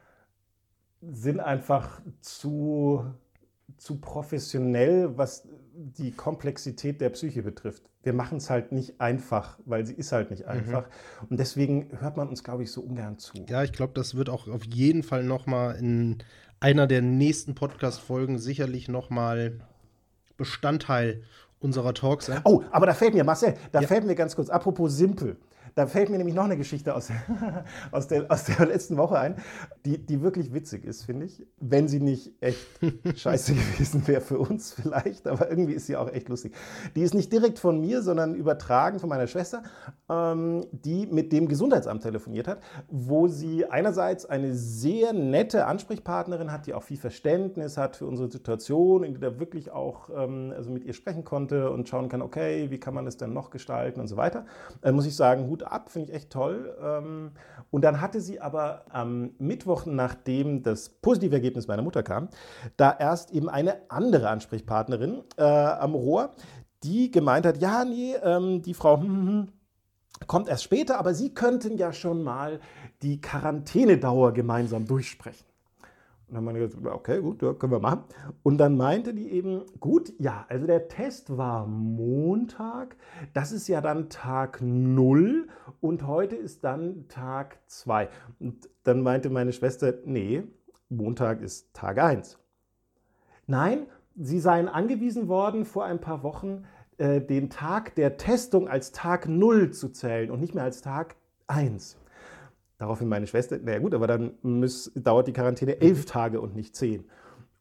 sind 1.02 1.40
einfach 1.40 2.02
zu, 2.22 3.06
zu 3.78 4.00
professionell, 4.00 5.18
was 5.18 5.48
die 5.74 6.12
Komplexität 6.12 7.00
der 7.02 7.10
Psyche 7.10 7.42
betrifft. 7.44 7.84
Wir 8.04 8.14
machen 8.14 8.38
es 8.38 8.50
halt 8.50 8.72
nicht 8.72 9.00
einfach, 9.00 9.60
weil 9.66 9.86
sie 9.86 9.94
ist 9.94 10.12
halt 10.12 10.32
nicht 10.32 10.44
mhm. 10.44 10.52
einfach. 10.52 10.84
Mhm. 10.88 11.28
Und 11.30 11.40
deswegen 11.40 11.88
hört 12.00 12.18
man 12.18 12.28
uns, 12.28 12.44
glaube 12.44 12.64
ich, 12.64 12.72
so 12.72 12.82
ungern 12.82 13.18
zu. 13.18 13.34
Ja, 13.48 13.64
ich 13.64 13.72
glaube, 13.72 13.94
das 13.94 14.16
wird 14.16 14.30
auch 14.30 14.48
auf 14.48 14.66
jeden 14.66 15.04
Fall 15.04 15.24
noch 15.24 15.46
mal 15.46 15.72
in 15.72 16.18
einer 16.60 16.88
der 16.88 17.02
nächsten 17.02 17.56
Podcast-Folgen 17.56 18.38
sicherlich 18.38 18.90
noch 18.90 19.10
mal 19.10 19.60
Bestandteil 20.38 21.24
unserer 21.60 21.94
Talks 21.94 22.28
sein. 22.28 22.42
Oh, 22.46 22.64
aber 22.72 22.86
da 22.86 22.94
fällt 22.94 23.14
mir, 23.14 23.24
Marcel, 23.24 23.56
da 23.72 23.82
ja. 23.82 23.88
fällt 23.88 24.06
mir 24.06 24.16
ganz 24.16 24.36
kurz, 24.36 24.50
apropos 24.50 24.96
simpel. 24.96 25.38
Da 25.76 25.88
fällt 25.88 26.10
mir 26.10 26.18
nämlich 26.18 26.36
noch 26.36 26.46
eine 26.46 26.58
Geschichte 26.58 26.96
aus, 26.96 27.10
aus, 27.92 28.08
der, 28.08 28.26
aus 28.30 28.46
der 28.46 28.66
letzten 28.66 28.98
Woche 28.98 29.20
ein, 29.20 29.36
die, 29.86 29.98
die 29.98 30.22
wirklich 30.22 30.54
witzig 30.54 30.86
ist, 30.86 31.04
finde 31.04 31.26
ich. 31.26 31.46
Wenn 31.60 31.88
sie 31.88 32.00
nicht 32.00 32.34
echt 32.42 32.68
scheiße 33.16 33.54
gewesen 33.54 34.08
wäre 34.08 34.22
für 34.22 34.40
uns 34.40 34.74
vielleicht, 34.74 35.28
aber 35.28 35.50
irgendwie 35.50 35.74
ist 35.74 35.86
sie 35.88 35.96
auch 35.96 36.12
echt 36.12 36.30
lustig. 36.30 36.54
Die 36.96 37.02
ist 37.02 37.14
nicht 37.14 37.32
direkt 37.32 37.60
von 37.60 37.80
mir, 37.80 38.02
sondern 38.02 38.36
übertragen 38.36 39.00
von 39.00 39.10
meiner 39.10 39.28
Schwester, 39.28 39.64
ähm, 40.10 40.66
die 40.72 41.06
mit 41.08 41.32
dem 41.32 41.48
Gesundheitsamt 41.48 42.04
telefoniert 42.04 42.48
hat, 42.48 42.60
wo 42.90 43.28
sie 43.28 43.66
einerseits 43.66 44.26
eine 44.26 44.54
sehr 44.56 45.14
nette 45.14 45.66
Ansprechpartnerin 45.66 46.52
hat, 46.52 46.66
die 46.68 46.74
auch 46.74 46.84
viel 46.84 46.98
Verständnis 46.98 47.78
hat 47.78 47.96
für 47.96 48.06
unsere 48.06 48.32
Situation, 48.32 49.04
in 49.04 49.20
da 49.20 49.40
wirklich 49.40 49.72
auch 49.72 50.10
ähm, 50.16 50.54
also 50.56 50.72
mit 50.72 50.84
ihr 50.86 50.94
sprechen 50.94 51.24
konnte 51.24 51.72
und 51.72 51.88
schauen 51.88 52.10
kann, 52.10 52.22
okay, 52.22 52.72
wie 52.72 52.80
kann 52.80 52.94
man 52.94 53.06
das 53.06 53.18
denn 53.18 53.34
noch 53.34 53.50
gestalten 53.50 54.00
und 54.00 54.08
so 54.08 54.18
weiter. 54.18 54.46
Äh, 54.82 54.92
muss 54.92 55.06
ich 55.06 55.16
sagen, 55.16 55.48
Hut 55.48 55.59
ab, 55.64 55.90
finde 55.90 56.10
ich 56.10 56.16
echt 56.16 56.30
toll. 56.32 56.76
Ähm, 56.82 57.32
und 57.72 57.84
dann 57.84 58.02
hatte 58.02 58.22
sie 58.22 58.42
aber 58.42 58.86
am 58.90 59.32
Mittwoch, 59.38 59.86
nachdem 59.86 60.64
das 60.64 60.90
positive 60.90 61.36
Ergebnis 61.36 61.68
meiner 61.68 61.82
Mutter 61.82 62.04
kam, 62.04 62.30
da 62.78 62.96
erst 62.98 63.32
eben 63.32 63.50
eine 63.50 63.90
andere 63.90 64.30
Ansprechpartnerin 64.30 65.24
äh, 65.38 65.44
am 65.44 65.94
Rohr, 65.94 66.32
die 66.84 67.12
gemeint 67.12 67.46
hat, 67.46 67.62
ja, 67.62 67.84
nee, 67.86 68.16
ähm, 68.24 68.62
die 68.62 68.74
Frau 68.74 69.00
hm, 69.00 69.08
hm, 69.08 69.28
hm, 69.28 69.48
kommt 70.28 70.50
erst 70.50 70.64
später, 70.64 70.98
aber 70.98 71.14
Sie 71.14 71.34
könnten 71.34 71.78
ja 71.78 71.94
schon 71.94 72.24
mal 72.24 72.60
die 73.02 73.22
Quarantänedauer 73.22 74.34
gemeinsam 74.34 74.86
durchsprechen. 74.86 75.49
Und 76.30 76.36
dann 76.36 76.44
meinte 76.44 76.64
ich, 76.64 76.86
okay, 76.86 77.22
gut, 77.22 77.42
ja, 77.42 77.54
können 77.54 77.72
wir 77.72 77.80
machen. 77.80 78.04
Und 78.44 78.60
dann 78.60 78.78
meinte 78.78 79.16
die 79.16 79.32
eben, 79.32 79.64
gut, 79.80 80.14
ja, 80.20 80.46
also 80.48 80.68
der 80.68 80.88
Test 80.88 81.36
war 81.38 81.66
Montag, 81.66 82.96
das 83.34 83.52
ist 83.52 83.68
ja 83.68 83.82
dann 83.82 84.10
Tag 84.10 84.60
0 84.62 85.48
und 85.82 86.06
heute 86.06 86.36
ist 86.36 86.64
dann 86.64 87.08
Tag 87.08 87.58
2. 87.66 88.10
Und 88.40 88.70
dann 88.84 89.02
meinte 89.02 89.32
meine 89.32 89.54
Schwester, 89.54 89.96
nee, 90.06 90.44
Montag 90.88 91.42
ist 91.42 91.74
Tag 91.74 91.98
1. 91.98 92.38
Nein, 93.48 93.88
sie 94.16 94.40
seien 94.40 94.68
angewiesen 94.68 95.28
worden 95.28 95.66
vor 95.66 95.86
ein 95.86 96.00
paar 96.00 96.22
Wochen, 96.22 96.66
äh, 97.00 97.22
den 97.22 97.50
Tag 97.50 97.96
der 97.96 98.18
Testung 98.18 98.68
als 98.68 98.92
Tag 98.92 99.28
0 99.28 99.72
zu 99.72 99.90
zählen 99.90 100.30
und 100.30 100.40
nicht 100.42 100.54
mehr 100.54 100.64
als 100.64 100.82
Tag 100.82 101.16
1. 101.48 101.98
Daraufhin 102.80 103.10
meine 103.10 103.28
Schwester, 103.28 103.60
naja 103.62 103.80
gut, 103.80 103.94
aber 103.94 104.08
dann 104.08 104.32
muss, 104.42 104.92
dauert 104.96 105.28
die 105.28 105.34
Quarantäne 105.34 105.82
elf 105.82 106.06
Tage 106.06 106.40
und 106.40 106.56
nicht 106.56 106.76
zehn. 106.76 107.04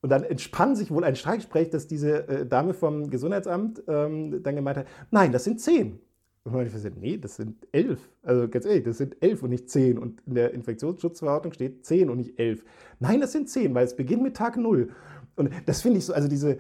Und 0.00 0.10
dann 0.10 0.22
entspann 0.22 0.76
sich 0.76 0.92
wohl 0.92 1.02
ein 1.02 1.16
Streitgespräch, 1.16 1.70
dass 1.70 1.88
diese 1.88 2.28
äh, 2.28 2.46
Dame 2.46 2.72
vom 2.72 3.10
Gesundheitsamt 3.10 3.82
ähm, 3.88 4.42
dann 4.44 4.54
gemeint 4.54 4.78
hat, 4.78 4.86
nein, 5.10 5.32
das 5.32 5.42
sind 5.42 5.60
zehn. 5.60 5.98
Und 6.44 6.52
meine 6.54 6.70
Schwester, 6.70 6.90
nee, 6.98 7.18
das 7.18 7.34
sind 7.34 7.66
elf. 7.72 8.08
Also 8.22 8.48
ganz 8.48 8.64
ehrlich, 8.64 8.84
das 8.84 8.98
sind 8.98 9.16
elf 9.20 9.42
und 9.42 9.50
nicht 9.50 9.68
zehn. 9.68 9.98
Und 9.98 10.22
in 10.24 10.34
der 10.34 10.54
Infektionsschutzverordnung 10.54 11.52
steht 11.52 11.84
zehn 11.84 12.10
und 12.10 12.18
nicht 12.18 12.38
elf. 12.38 12.64
Nein, 13.00 13.20
das 13.20 13.32
sind 13.32 13.50
zehn, 13.50 13.74
weil 13.74 13.84
es 13.84 13.96
beginnt 13.96 14.22
mit 14.22 14.36
Tag 14.36 14.56
null. 14.56 14.90
Und 15.38 15.50
das 15.66 15.82
finde 15.82 15.98
ich 15.98 16.06
so, 16.06 16.12
also 16.12 16.28
diese, 16.28 16.58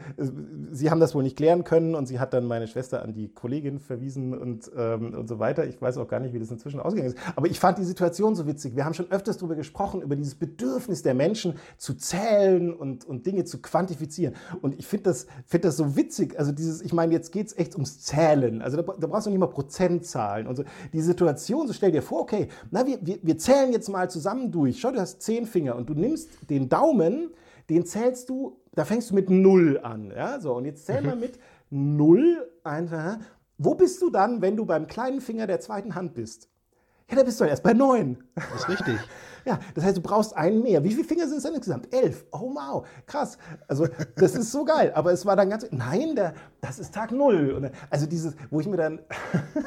sie 0.70 0.90
haben 0.90 1.00
das 1.00 1.14
wohl 1.14 1.22
nicht 1.22 1.36
klären 1.36 1.64
können 1.64 1.94
und 1.94 2.06
sie 2.06 2.20
hat 2.20 2.32
dann 2.32 2.46
meine 2.46 2.66
Schwester 2.68 3.02
an 3.02 3.12
die 3.12 3.28
Kollegin 3.28 3.80
verwiesen 3.80 4.36
und, 4.36 4.70
ähm, 4.76 5.14
und 5.14 5.28
so 5.28 5.38
weiter. 5.38 5.66
Ich 5.66 5.80
weiß 5.80 5.98
auch 5.98 6.08
gar 6.08 6.20
nicht, 6.20 6.32
wie 6.32 6.38
das 6.38 6.50
inzwischen 6.50 6.80
ausgegangen 6.80 7.12
ist. 7.14 7.18
Aber 7.36 7.48
ich 7.48 7.58
fand 7.58 7.78
die 7.78 7.84
Situation 7.84 8.34
so 8.34 8.46
witzig. 8.46 8.76
Wir 8.76 8.84
haben 8.84 8.94
schon 8.94 9.10
öfters 9.10 9.38
darüber 9.38 9.56
gesprochen, 9.56 10.02
über 10.02 10.16
dieses 10.16 10.34
Bedürfnis 10.36 11.02
der 11.02 11.14
Menschen 11.14 11.54
zu 11.76 11.94
zählen 11.94 12.72
und, 12.72 13.04
und 13.04 13.26
Dinge 13.26 13.44
zu 13.44 13.60
quantifizieren. 13.60 14.34
Und 14.62 14.78
ich 14.78 14.86
finde 14.86 15.04
das, 15.04 15.26
find 15.46 15.64
das 15.64 15.76
so 15.76 15.96
witzig. 15.96 16.38
Also 16.38 16.52
dieses, 16.52 16.80
ich 16.82 16.92
meine, 16.92 17.12
jetzt 17.12 17.32
geht 17.32 17.48
es 17.48 17.58
echt 17.58 17.74
ums 17.74 18.00
Zählen. 18.00 18.62
Also 18.62 18.76
da, 18.76 18.82
da, 18.82 19.06
brauchst 19.06 19.26
du 19.26 19.30
nicht 19.30 19.40
mal 19.40 19.46
Prozentzahlen 19.46 20.46
und 20.46 20.56
so. 20.56 20.64
Die 20.92 21.00
Situation, 21.00 21.66
so 21.66 21.72
stell 21.72 21.90
dir 21.90 22.02
vor, 22.02 22.20
okay, 22.20 22.48
na, 22.70 22.86
wir, 22.86 22.98
wir, 23.02 23.18
wir 23.22 23.38
zählen 23.38 23.72
jetzt 23.72 23.88
mal 23.88 24.08
zusammen 24.08 24.52
durch. 24.52 24.80
Schau, 24.80 24.92
du 24.92 25.00
hast 25.00 25.22
zehn 25.22 25.46
Finger 25.46 25.76
und 25.76 25.88
du 25.88 25.94
nimmst 25.94 26.28
den 26.48 26.68
Daumen, 26.68 27.30
den 27.68 27.84
zählst 27.84 28.28
du 28.28 28.57
da 28.72 28.84
fängst 28.84 29.10
du 29.10 29.14
mit 29.14 29.30
0 29.30 29.80
an. 29.82 30.10
Ja? 30.10 30.40
So, 30.40 30.54
und 30.54 30.64
jetzt 30.64 30.86
zähl 30.86 31.00
mhm. 31.00 31.06
mal 31.06 31.16
mit 31.16 31.38
0. 31.70 32.50
Einfach. 32.64 33.18
Wo 33.56 33.74
bist 33.74 34.00
du 34.02 34.10
dann, 34.10 34.40
wenn 34.40 34.56
du 34.56 34.64
beim 34.64 34.86
kleinen 34.86 35.20
Finger 35.20 35.46
der 35.46 35.60
zweiten 35.60 35.94
Hand 35.94 36.14
bist? 36.14 36.48
Ja, 37.10 37.16
da 37.16 37.22
bist 37.22 37.40
du 37.40 37.44
erst 37.44 37.62
bei 37.62 37.72
9. 37.72 38.22
Das 38.34 38.62
ist 38.62 38.68
richtig. 38.68 38.98
Ja, 39.48 39.58
das 39.74 39.82
heißt, 39.82 39.96
du 39.96 40.02
brauchst 40.02 40.36
einen 40.36 40.62
mehr. 40.62 40.84
Wie 40.84 40.92
viele 40.92 41.04
Finger 41.04 41.26
sind 41.26 41.38
es 41.38 41.44
denn 41.44 41.54
insgesamt? 41.54 41.90
Elf. 41.94 42.26
Oh 42.32 42.54
wow, 42.54 42.86
krass. 43.06 43.38
Also 43.66 43.88
das 44.16 44.34
ist 44.34 44.52
so 44.52 44.62
geil. 44.62 44.92
Aber 44.94 45.10
es 45.10 45.24
war 45.24 45.36
dann 45.36 45.48
ganz, 45.48 45.66
nein, 45.70 46.14
der, 46.14 46.34
das 46.60 46.78
ist 46.78 46.92
Tag 46.92 47.12
Null. 47.12 47.52
Und, 47.52 47.70
also 47.88 48.04
dieses, 48.04 48.34
wo 48.50 48.60
ich 48.60 48.66
mir 48.66 48.76
dann, 48.76 49.00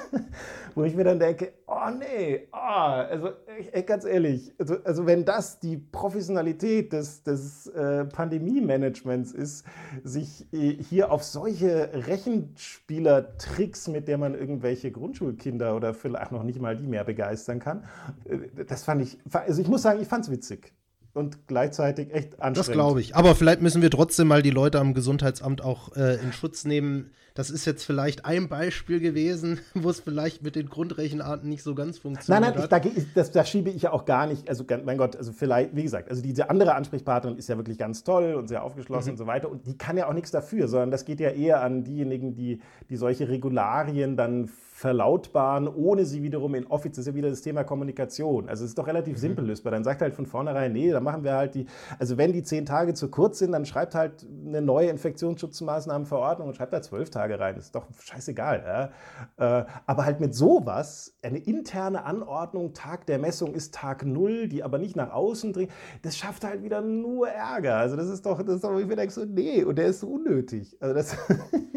wo 0.76 0.84
ich 0.84 0.96
mir 0.96 1.04
dann 1.04 1.18
denke, 1.18 1.54
oh 1.66 1.90
nee, 1.98 2.48
oh, 2.52 2.58
also 2.58 3.30
ich, 3.62 3.86
ganz 3.86 4.06
ehrlich, 4.06 4.54
also, 4.58 4.78
also, 4.84 5.06
wenn 5.06 5.26
das 5.26 5.60
die 5.60 5.78
Professionalität 5.78 6.94
des, 6.94 7.24
des 7.24 7.68
äh, 7.68 8.06
Pandemie-Managements 8.06 9.32
ist, 9.32 9.66
sich 10.04 10.48
äh, 10.54 10.78
hier 10.82 11.12
auf 11.12 11.24
solche 11.24 11.90
Rechenspielertricks, 12.08 13.88
mit 13.88 14.08
der 14.08 14.18
man 14.18 14.36
irgendwelche 14.36 14.92
Grundschulkinder 14.92 15.76
oder 15.76 15.94
vielleicht 15.94 16.32
noch 16.32 16.44
nicht 16.44 16.60
mal 16.60 16.76
die 16.76 16.88
mehr 16.88 17.04
begeistern 17.04 17.60
kann, 17.60 17.86
äh, 18.26 18.66
das 18.66 18.84
fand 18.84 19.02
ich, 19.02 19.18
also 19.32 19.62
ich 19.62 19.68
muss 19.68 19.82
sagen, 19.82 20.02
ich 20.02 20.08
fand 20.08 20.26
es 20.26 20.32
witzig 20.32 20.74
und 21.14 21.48
gleichzeitig 21.48 22.14
echt 22.14 22.42
anstrengend. 22.42 22.58
Das 22.58 22.72
glaube 22.72 23.02
ich. 23.02 23.16
Aber 23.16 23.36
vielleicht 23.36 23.62
müssen 23.62 23.82
wir 23.82 23.90
trotzdem 23.90 24.28
mal 24.28 24.42
die 24.42 24.50
Leute 24.50 24.80
am 24.80 24.94
Gesundheitsamt 24.94 25.64
auch 25.64 25.96
äh, 25.96 26.16
in 26.16 26.34
Schutz 26.34 26.66
nehmen. 26.66 27.12
Das 27.34 27.50
ist 27.50 27.66
jetzt 27.66 27.86
vielleicht 27.86 28.26
ein 28.26 28.50
Beispiel 28.50 29.00
gewesen, 29.00 29.60
wo 29.74 29.90
es 29.90 30.00
vielleicht 30.00 30.44
mit 30.44 30.56
den 30.56 30.70
Grundrechenarten 30.70 31.48
nicht 31.48 31.64
so 31.64 31.76
ganz 31.76 31.98
funktioniert 31.98 32.42
nein, 32.42 32.54
nein, 32.54 32.64
hat. 32.64 32.86
Ich, 32.86 33.04
da, 33.06 33.14
das, 33.16 33.32
das 33.32 33.50
schiebe 33.50 33.70
ich 33.70 33.84
ja 33.84 33.94
auch 33.94 34.06
gar 34.06 34.28
nicht. 34.28 34.50
Also, 34.50 34.66
mein 34.84 34.98
Gott, 34.98 35.16
also 35.16 35.32
vielleicht, 35.32 35.76
wie 35.76 35.84
gesagt, 35.84 36.10
also 36.10 36.22
diese 36.22 36.50
andere 36.50 36.76
Ansprechpartnerin 36.76 37.38
ist 37.38 37.48
ja 37.48 37.58
wirklich 37.58 37.78
ganz 37.78 38.04
toll 38.04 38.36
und 38.36 38.48
sehr 38.48 38.64
aufgeschlossen 38.64 39.10
mhm. 39.10 39.14
und 39.14 39.18
so 39.18 39.28
weiter. 39.28 39.50
Und 39.50 39.66
die 39.66 39.78
kann 39.78 39.98
ja 39.98 40.08
auch 40.08 40.14
nichts 40.14 40.32
dafür, 40.32 40.68
sondern 40.68 40.92
das 40.92 41.06
geht 41.06 41.20
ja 41.20 41.30
eher 41.30 41.62
an 41.62 41.84
diejenigen, 41.84 42.36
die, 42.36 42.60
die 42.90 42.96
solche 42.96 43.30
Regularien 43.30 44.18
dann 44.18 44.50
verlautbaren, 44.82 45.68
ohne 45.68 46.06
sie 46.06 46.24
wiederum 46.24 46.56
in 46.56 46.66
Office, 46.66 46.94
das 46.94 47.00
ist 47.00 47.08
ja 47.08 47.14
wieder 47.14 47.30
das 47.30 47.42
Thema 47.42 47.64
Kommunikation. 47.64 48.50
Also 48.50 48.64
es 48.64 48.72
ist 48.72 48.80
doch 48.80 48.88
relativ 48.88 49.14
mhm. 49.14 49.20
simpel 49.20 49.46
lösbar. 49.46 49.72
Dann 49.72 49.84
sagt 49.84 50.02
halt 50.02 50.16
von 50.16 50.26
vornherein, 50.26 50.74
nee, 50.74 50.90
dann 50.90 51.04
machen 51.04 51.24
wir 51.24 51.34
halt 51.34 51.54
die, 51.54 51.68
also 52.00 52.18
wenn 52.18 52.34
die 52.34 52.42
zehn 52.42 52.66
Tage 52.66 52.96
zu 52.96 53.10
kurz 53.10 53.38
sind, 53.38 53.52
dann 53.52 53.66
schreibt 53.66 53.94
halt 53.94 54.26
eine 54.44 54.60
neue 54.60 54.90
Infektionsschutzmaßnahmenverordnung 54.90 56.48
und 56.48 56.56
schreibt 56.56 56.74
da 56.74 56.82
zwölf 56.82 57.12
Tage 57.12 57.21
rein. 57.30 57.56
Das 57.56 57.66
ist 57.66 57.76
doch 57.76 57.88
scheißegal. 58.00 58.92
Ja? 59.38 59.62
Äh, 59.62 59.66
aber 59.86 60.06
halt 60.06 60.20
mit 60.20 60.34
sowas, 60.36 61.18
eine 61.22 61.40
interne 61.40 62.04
Anordnung, 62.04 62.74
Tag 62.74 63.06
der 63.06 63.20
Messung 63.20 63.54
ist 63.54 63.74
Tag 63.74 64.06
Null, 64.06 64.48
die 64.48 64.64
aber 64.64 64.78
nicht 64.78 64.96
nach 64.96 65.12
außen 65.12 65.54
dringt, 65.54 65.72
das 66.02 66.18
schafft 66.18 66.44
halt 66.44 66.64
wieder 66.64 66.82
nur 66.82 67.30
Ärger. 67.30 67.78
Also 67.78 67.96
das 67.96 68.08
ist 68.08 68.26
doch, 68.26 68.42
das 68.42 68.56
ist 68.56 68.64
doch, 68.64 68.78
ich 68.80 68.88
mir 68.88 68.96
denke 68.96 69.14
so, 69.14 69.26
nee, 69.26 69.64
und 69.64 69.78
der 69.78 69.88
ist 69.88 70.00
so 70.00 70.08
unnötig. 70.08 70.78
Also, 70.80 70.96
das, 70.96 71.18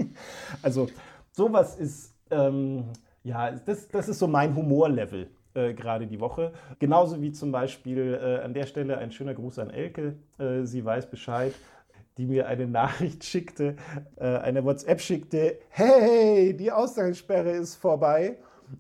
also 0.62 0.88
sowas 1.33 1.76
ist 1.76 2.14
ähm, 2.30 2.85
ja, 3.22 3.50
das, 3.50 3.88
das 3.88 4.09
ist 4.09 4.18
so 4.18 4.28
mein 4.28 4.54
Humorlevel 4.54 5.28
äh, 5.54 5.72
gerade 5.72 6.07
die 6.07 6.20
Woche. 6.20 6.52
Genauso 6.78 7.22
wie 7.22 7.33
zum 7.33 7.52
Beispiel 7.52 8.18
äh, 8.20 8.44
an 8.44 8.54
der 8.54 8.66
Stelle 8.66 8.98
ein 8.98 9.12
schöner 9.12 9.35
Gruß 9.35 9.59
an 9.59 9.70
Elke. 9.70 10.16
Äh, 10.38 10.64
sie 10.64 10.85
weiß 10.85 11.07
Bescheid 11.11 11.54
die 12.18 12.27
mir 12.27 12.46
eine 12.46 12.66
Nachricht 12.66 13.24
schickte, 13.24 13.77
äh, 14.16 14.24
eine 14.24 14.64
WhatsApp 14.64 15.00
schickte, 15.00 15.59
hey, 15.68 16.57
die 16.57 16.70
Ausgangssperre 16.70 17.50
ist 17.50 17.77
vorbei. 17.77 18.37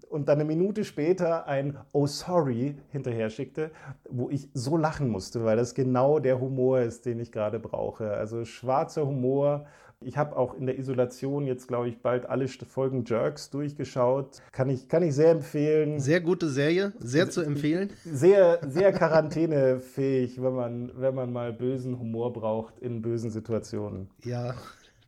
Und 0.08 0.28
dann 0.28 0.40
eine 0.40 0.46
Minute 0.46 0.82
später 0.82 1.46
ein 1.46 1.76
Oh 1.92 2.06
sorry 2.06 2.74
hinterher 2.90 3.28
schickte, 3.28 3.70
wo 4.08 4.30
ich 4.30 4.48
so 4.54 4.78
lachen 4.78 5.10
musste, 5.10 5.44
weil 5.44 5.58
das 5.58 5.74
genau 5.74 6.18
der 6.18 6.40
Humor 6.40 6.80
ist, 6.80 7.04
den 7.04 7.20
ich 7.20 7.30
gerade 7.30 7.58
brauche. 7.60 8.12
Also 8.12 8.46
schwarzer 8.46 9.06
Humor, 9.06 9.66
ich 10.00 10.18
habe 10.18 10.36
auch 10.36 10.54
in 10.54 10.66
der 10.66 10.78
Isolation 10.78 11.46
jetzt, 11.46 11.68
glaube 11.68 11.88
ich, 11.88 12.00
bald 12.00 12.26
alle 12.26 12.46
Folgen 12.48 13.04
Jerks 13.06 13.50
durchgeschaut. 13.50 14.42
Kann 14.52 14.68
ich, 14.68 14.88
kann 14.88 15.02
ich 15.02 15.14
sehr 15.14 15.30
empfehlen. 15.30 15.98
Sehr 15.98 16.20
gute 16.20 16.48
Serie, 16.48 16.92
sehr 16.98 17.30
zu 17.30 17.40
empfehlen. 17.40 17.90
Sehr, 18.04 18.60
sehr 18.68 18.92
quarantänefähig, 18.92 20.42
wenn 20.42 20.54
man, 20.54 20.92
wenn 20.94 21.14
man 21.14 21.32
mal 21.32 21.52
bösen 21.52 21.98
Humor 21.98 22.32
braucht 22.32 22.78
in 22.78 23.02
bösen 23.02 23.30
Situationen. 23.30 24.10
Ja, 24.22 24.54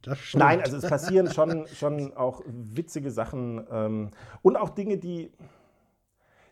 das 0.03 0.19
stimmt. 0.19 0.45
Nein, 0.45 0.61
also 0.61 0.77
es 0.77 0.87
passieren 0.87 1.31
schon, 1.33 1.67
schon 1.69 2.17
auch 2.17 2.43
witzige 2.47 3.11
Sachen 3.11 3.67
ähm, 3.71 4.11
und 4.43 4.57
auch 4.57 4.71
Dinge, 4.71 4.97
die, 4.97 5.31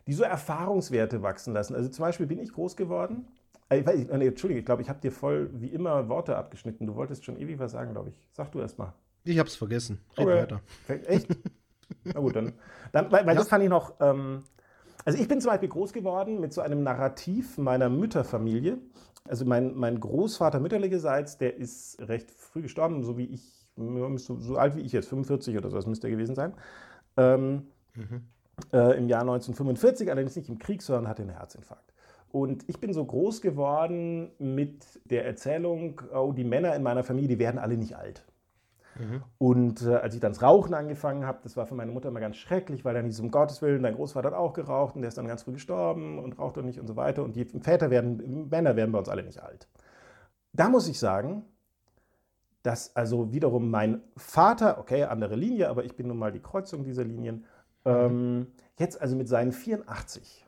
die 0.07 0.13
so 0.13 0.23
Erfahrungswerte 0.23 1.21
wachsen 1.23 1.53
lassen. 1.53 1.75
Also 1.75 1.89
zum 1.89 2.03
Beispiel 2.03 2.27
bin 2.27 2.39
ich 2.39 2.51
groß 2.51 2.75
geworden 2.75 3.25
ich 3.73 3.85
weiß, 3.85 4.07
nee, 4.17 4.27
Entschuldige, 4.27 4.59
ich 4.59 4.65
glaube, 4.65 4.81
ich 4.81 4.89
habe 4.89 4.99
dir 5.01 5.11
voll 5.11 5.49
wie 5.53 5.67
immer 5.67 6.07
Worte 6.07 6.35
abgeschnitten. 6.37 6.85
Du 6.85 6.95
wolltest 6.95 7.25
schon 7.25 7.37
ewig 7.37 7.57
was 7.57 7.71
sagen, 7.71 7.93
glaube 7.93 8.09
ich. 8.09 8.19
Sag 8.31 8.51
du 8.51 8.59
erst 8.59 8.77
mal. 8.77 8.93
Ich 9.23 9.39
habe 9.39 9.49
es 9.49 9.55
vergessen. 9.55 9.99
Red 10.17 10.27
okay. 10.27 10.35
weiter. 10.35 10.61
Echt? 11.07 11.27
Na 12.03 12.19
gut, 12.19 12.35
dann. 12.35 12.53
dann 12.91 13.11
weil, 13.11 13.25
weil 13.25 13.33
ja. 13.33 13.39
das 13.39 13.49
fand 13.49 13.63
ich 13.63 13.69
noch. 13.69 13.95
Ähm, 13.99 14.43
also, 15.03 15.19
ich 15.19 15.27
bin 15.27 15.41
zum 15.41 15.49
Beispiel 15.51 15.69
groß 15.69 15.93
geworden 15.93 16.39
mit 16.39 16.53
so 16.53 16.61
einem 16.61 16.83
Narrativ 16.83 17.57
meiner 17.57 17.89
Mütterfamilie. 17.89 18.77
Also, 19.27 19.45
mein, 19.45 19.75
mein 19.75 19.99
Großvater 19.99 20.59
mütterlicherseits, 20.59 21.39
der 21.39 21.57
ist 21.57 21.99
recht 22.01 22.29
früh 22.29 22.61
gestorben, 22.61 23.03
so 23.03 23.17
wie 23.17 23.25
ich, 23.25 23.67
so, 23.75 24.39
so 24.39 24.57
alt 24.57 24.75
wie 24.75 24.81
ich 24.81 24.91
jetzt, 24.91 25.09
45 25.09 25.57
oder 25.57 25.69
so, 25.71 25.75
das 25.75 25.87
müsste 25.87 26.07
er 26.07 26.11
gewesen 26.11 26.35
sein. 26.35 26.53
Ähm, 27.17 27.67
mhm. 27.95 28.21
äh, 28.71 28.97
Im 28.97 29.09
Jahr 29.09 29.21
1945, 29.21 30.11
allerdings 30.11 30.35
nicht 30.35 30.49
im 30.49 30.59
Krieg, 30.59 30.83
sondern 30.83 31.07
hatte 31.07 31.23
einen 31.23 31.31
Herzinfarkt. 31.31 31.94
Und 32.35 32.67
ich 32.67 32.81
bin 32.81 32.91
so 32.91 33.05
groß 33.05 33.39
geworden 33.39 34.29
mit 34.39 34.99
der 35.05 35.25
Erzählung, 35.25 36.01
oh, 36.13 36.33
die 36.33 36.43
Männer 36.43 36.75
in 36.75 36.83
meiner 36.83 37.05
Familie, 37.05 37.29
die 37.29 37.39
werden 37.39 37.57
alle 37.57 37.77
nicht 37.77 37.95
alt. 37.95 38.25
Mhm. 38.99 39.23
Und 39.37 39.83
äh, 39.83 39.95
als 39.95 40.15
ich 40.15 40.19
dann 40.19 40.33
das 40.33 40.41
Rauchen 40.41 40.73
angefangen 40.73 41.25
habe, 41.25 41.39
das 41.43 41.55
war 41.55 41.65
für 41.65 41.75
meine 41.75 41.93
Mutter 41.93 42.09
immer 42.09 42.19
ganz 42.19 42.35
schrecklich, 42.35 42.83
weil 42.83 42.93
dann 42.93 43.05
hieß 43.05 43.21
um 43.21 43.31
Gottes 43.31 43.61
Willen, 43.61 43.83
dein 43.83 43.95
Großvater 43.95 44.31
hat 44.31 44.37
auch 44.37 44.51
geraucht 44.51 44.95
und 44.95 45.01
der 45.01 45.07
ist 45.07 45.17
dann 45.17 45.29
ganz 45.29 45.43
früh 45.43 45.53
gestorben 45.53 46.19
und 46.19 46.37
raucht 46.37 46.57
doch 46.57 46.61
nicht 46.61 46.77
und 46.77 46.87
so 46.87 46.97
weiter. 46.97 47.23
Und 47.23 47.37
die 47.37 47.45
Väter 47.45 47.89
werden, 47.89 48.49
Männer 48.49 48.75
werden 48.75 48.91
bei 48.91 48.99
uns 48.99 49.07
alle 49.07 49.23
nicht 49.23 49.41
alt. 49.41 49.69
Da 50.51 50.67
muss 50.67 50.89
ich 50.89 50.99
sagen, 50.99 51.45
dass 52.63 52.93
also 52.97 53.31
wiederum 53.31 53.71
mein 53.71 54.01
Vater, 54.17 54.77
okay, 54.77 55.05
andere 55.05 55.37
Linie, 55.37 55.69
aber 55.69 55.85
ich 55.85 55.95
bin 55.95 56.09
nun 56.09 56.17
mal 56.17 56.33
die 56.33 56.41
Kreuzung 56.41 56.83
dieser 56.83 57.05
Linien, 57.05 57.45
mhm. 57.85 57.91
ähm, 57.91 58.47
jetzt 58.77 58.99
also 58.99 59.15
mit 59.15 59.29
seinen 59.29 59.53
84 59.53 60.44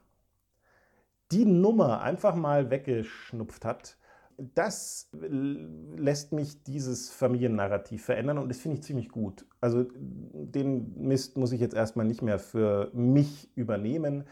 die 1.32 1.46
Nummer 1.46 2.02
einfach 2.02 2.36
mal 2.36 2.70
weggeschnupft 2.70 3.66
hat, 3.66 3.98
das 4.38 5.10
lässt 5.12 6.32
mich 6.32 6.64
dieses 6.64 7.10
Familiennarrativ 7.10 8.06
verändern 8.06 8.38
und 8.38 8.50
das 8.50 8.60
finde 8.60 8.78
ich 8.78 8.84
ziemlich 8.84 9.10
gut. 9.10 9.46
Also 9.62 9.86
den 9.94 10.94
Mist 10.96 11.38
muss 11.38 11.52
ich 11.52 11.60
jetzt 11.60 11.74
erstmal 11.74 12.06
nicht 12.06 12.22
mehr 12.22 12.38
für 12.38 12.92
mich 12.94 13.50
übernehmen, 13.56 14.26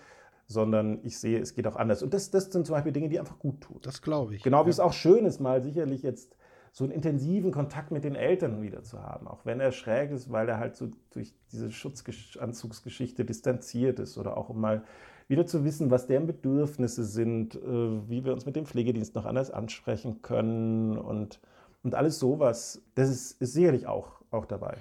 sondern 0.47 0.99
ich 1.03 1.17
sehe, 1.17 1.39
es 1.39 1.55
geht 1.55 1.65
auch 1.65 1.75
anders. 1.75 2.03
Und 2.03 2.13
das, 2.13 2.29
das 2.29 2.51
sind 2.51 2.67
zum 2.67 2.75
Beispiel 2.75 2.91
Dinge, 2.91 3.09
die 3.09 3.19
einfach 3.19 3.39
gut 3.39 3.61
tun. 3.61 3.79
Das 3.81 4.03
glaube 4.03 4.35
ich. 4.35 4.43
Genau 4.43 4.65
wie 4.65 4.69
ja. 4.69 4.73
es 4.73 4.79
auch 4.79 4.93
schön 4.93 5.25
ist, 5.25 5.39
mal 5.39 5.63
sicherlich 5.63 6.03
jetzt 6.03 6.37
so 6.71 6.83
einen 6.83 6.93
intensiven 6.93 7.51
Kontakt 7.51 7.89
mit 7.89 8.03
den 8.03 8.15
Eltern 8.15 8.61
wieder 8.61 8.83
zu 8.83 9.01
haben, 9.01 9.27
auch 9.27 9.45
wenn 9.45 9.59
er 9.59 9.71
schräg 9.71 10.11
ist, 10.11 10.31
weil 10.31 10.49
er 10.49 10.59
halt 10.59 10.75
so 10.75 10.91
durch 11.11 11.33
diese 11.51 11.71
Schutzanzugsgeschichte 11.71 13.25
distanziert 13.25 13.97
ist 13.99 14.17
oder 14.17 14.37
auch 14.37 14.53
mal 14.53 14.83
wieder 15.27 15.45
zu 15.45 15.63
wissen, 15.63 15.91
was 15.91 16.07
deren 16.07 16.27
Bedürfnisse 16.27 17.03
sind, 17.03 17.55
äh, 17.55 18.09
wie 18.09 18.23
wir 18.23 18.33
uns 18.33 18.45
mit 18.45 18.55
dem 18.55 18.65
Pflegedienst 18.65 19.15
noch 19.15 19.25
anders 19.25 19.51
ansprechen 19.51 20.21
können 20.21 20.97
und, 20.97 21.39
und 21.83 21.95
alles 21.95 22.19
sowas. 22.19 22.81
Das 22.95 23.09
ist, 23.09 23.41
ist 23.41 23.53
sicherlich 23.53 23.87
auch, 23.87 24.21
auch 24.31 24.45
dabei. 24.45 24.77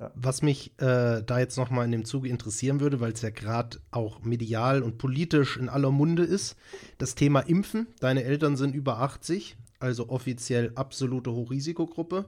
Ja. 0.00 0.10
Was 0.16 0.42
mich 0.42 0.72
äh, 0.80 1.22
da 1.22 1.38
jetzt 1.38 1.56
nochmal 1.56 1.84
in 1.84 1.92
dem 1.92 2.04
Zuge 2.04 2.28
interessieren 2.28 2.80
würde, 2.80 2.98
weil 3.00 3.12
es 3.12 3.22
ja 3.22 3.30
gerade 3.30 3.78
auch 3.92 4.22
medial 4.22 4.82
und 4.82 4.98
politisch 4.98 5.56
in 5.56 5.68
aller 5.68 5.92
Munde 5.92 6.24
ist, 6.24 6.56
das 6.98 7.14
Thema 7.14 7.40
Impfen. 7.40 7.86
Deine 8.00 8.24
Eltern 8.24 8.56
sind 8.56 8.74
über 8.74 8.98
80, 8.98 9.56
also 9.78 10.08
offiziell 10.08 10.72
absolute 10.74 11.30
Hochrisikogruppe. 11.32 12.24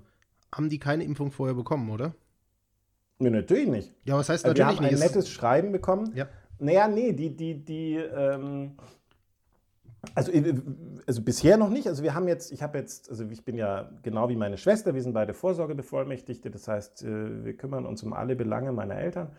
Haben 0.54 0.68
die 0.68 0.78
keine 0.78 1.02
Impfung 1.02 1.32
vorher 1.32 1.56
bekommen, 1.56 1.90
oder? 1.90 2.14
Nee, 3.18 3.30
natürlich 3.30 3.68
nicht. 3.68 3.92
Ja, 4.04 4.16
was 4.16 4.28
heißt 4.28 4.44
also 4.44 4.62
natürlich 4.62 4.80
nicht? 4.80 4.90
Wir 4.90 4.98
haben 4.98 5.02
ein 5.02 5.14
nettes 5.14 5.30
Schreiben 5.30 5.72
bekommen. 5.72 6.12
Ja. 6.14 6.28
Naja, 6.58 6.88
nee, 6.88 7.12
die, 7.12 7.36
die, 7.36 7.64
die, 7.64 7.96
ähm, 7.96 8.76
also, 10.14 10.32
äh, 10.32 10.54
also 11.06 11.22
bisher 11.22 11.56
noch 11.56 11.68
nicht. 11.68 11.86
Also 11.86 12.02
wir 12.02 12.14
haben 12.14 12.28
jetzt, 12.28 12.52
ich 12.52 12.62
habe 12.62 12.78
jetzt, 12.78 13.10
also 13.10 13.24
ich 13.28 13.44
bin 13.44 13.56
ja 13.56 13.90
genau 14.02 14.28
wie 14.28 14.36
meine 14.36 14.56
Schwester, 14.56 14.94
wir 14.94 15.02
sind 15.02 15.12
beide 15.12 15.34
Vorsorgebevollmächtigte. 15.34 16.50
Das 16.50 16.68
heißt, 16.68 17.02
äh, 17.02 17.44
wir 17.44 17.56
kümmern 17.56 17.86
uns 17.86 18.02
um 18.02 18.12
alle 18.12 18.36
Belange 18.36 18.72
meiner 18.72 18.96
Eltern. 18.96 19.32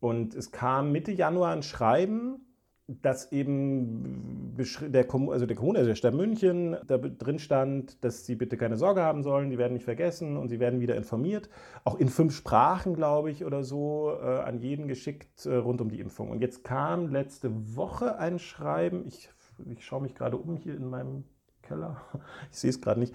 Und 0.00 0.34
es 0.34 0.50
kam 0.50 0.92
Mitte 0.92 1.12
Januar 1.12 1.52
ein 1.52 1.62
Schreiben 1.62 2.40
dass 2.86 3.32
eben 3.32 4.54
der, 4.56 5.06
also 5.30 5.46
der 5.46 5.56
Kommune, 5.56 5.78
also 5.78 5.88
der 5.88 5.94
Stadt 5.94 6.14
München, 6.14 6.76
da 6.86 6.98
drin 6.98 7.38
stand, 7.38 8.04
dass 8.04 8.26
sie 8.26 8.34
bitte 8.34 8.58
keine 8.58 8.76
Sorge 8.76 9.02
haben 9.02 9.22
sollen, 9.22 9.48
die 9.50 9.56
werden 9.56 9.72
nicht 9.72 9.84
vergessen 9.84 10.36
und 10.36 10.48
sie 10.48 10.60
werden 10.60 10.80
wieder 10.80 10.94
informiert. 10.94 11.48
Auch 11.84 11.98
in 11.98 12.08
fünf 12.08 12.34
Sprachen, 12.34 12.94
glaube 12.94 13.30
ich, 13.30 13.44
oder 13.44 13.64
so, 13.64 14.12
äh, 14.20 14.24
an 14.24 14.58
jeden 14.58 14.86
geschickt 14.86 15.46
äh, 15.46 15.54
rund 15.54 15.80
um 15.80 15.88
die 15.88 16.00
Impfung. 16.00 16.30
Und 16.30 16.40
jetzt 16.40 16.62
kam 16.62 17.08
letzte 17.08 17.50
Woche 17.74 18.18
ein 18.18 18.38
Schreiben, 18.38 19.06
ich, 19.06 19.30
ich 19.66 19.84
schaue 19.84 20.02
mich 20.02 20.14
gerade 20.14 20.36
um 20.36 20.56
hier 20.56 20.74
in 20.74 20.88
meinem 20.88 21.24
Keller, 21.66 22.00
ich 22.50 22.58
sehe 22.58 22.70
es 22.70 22.80
gerade 22.80 23.00
nicht, 23.00 23.14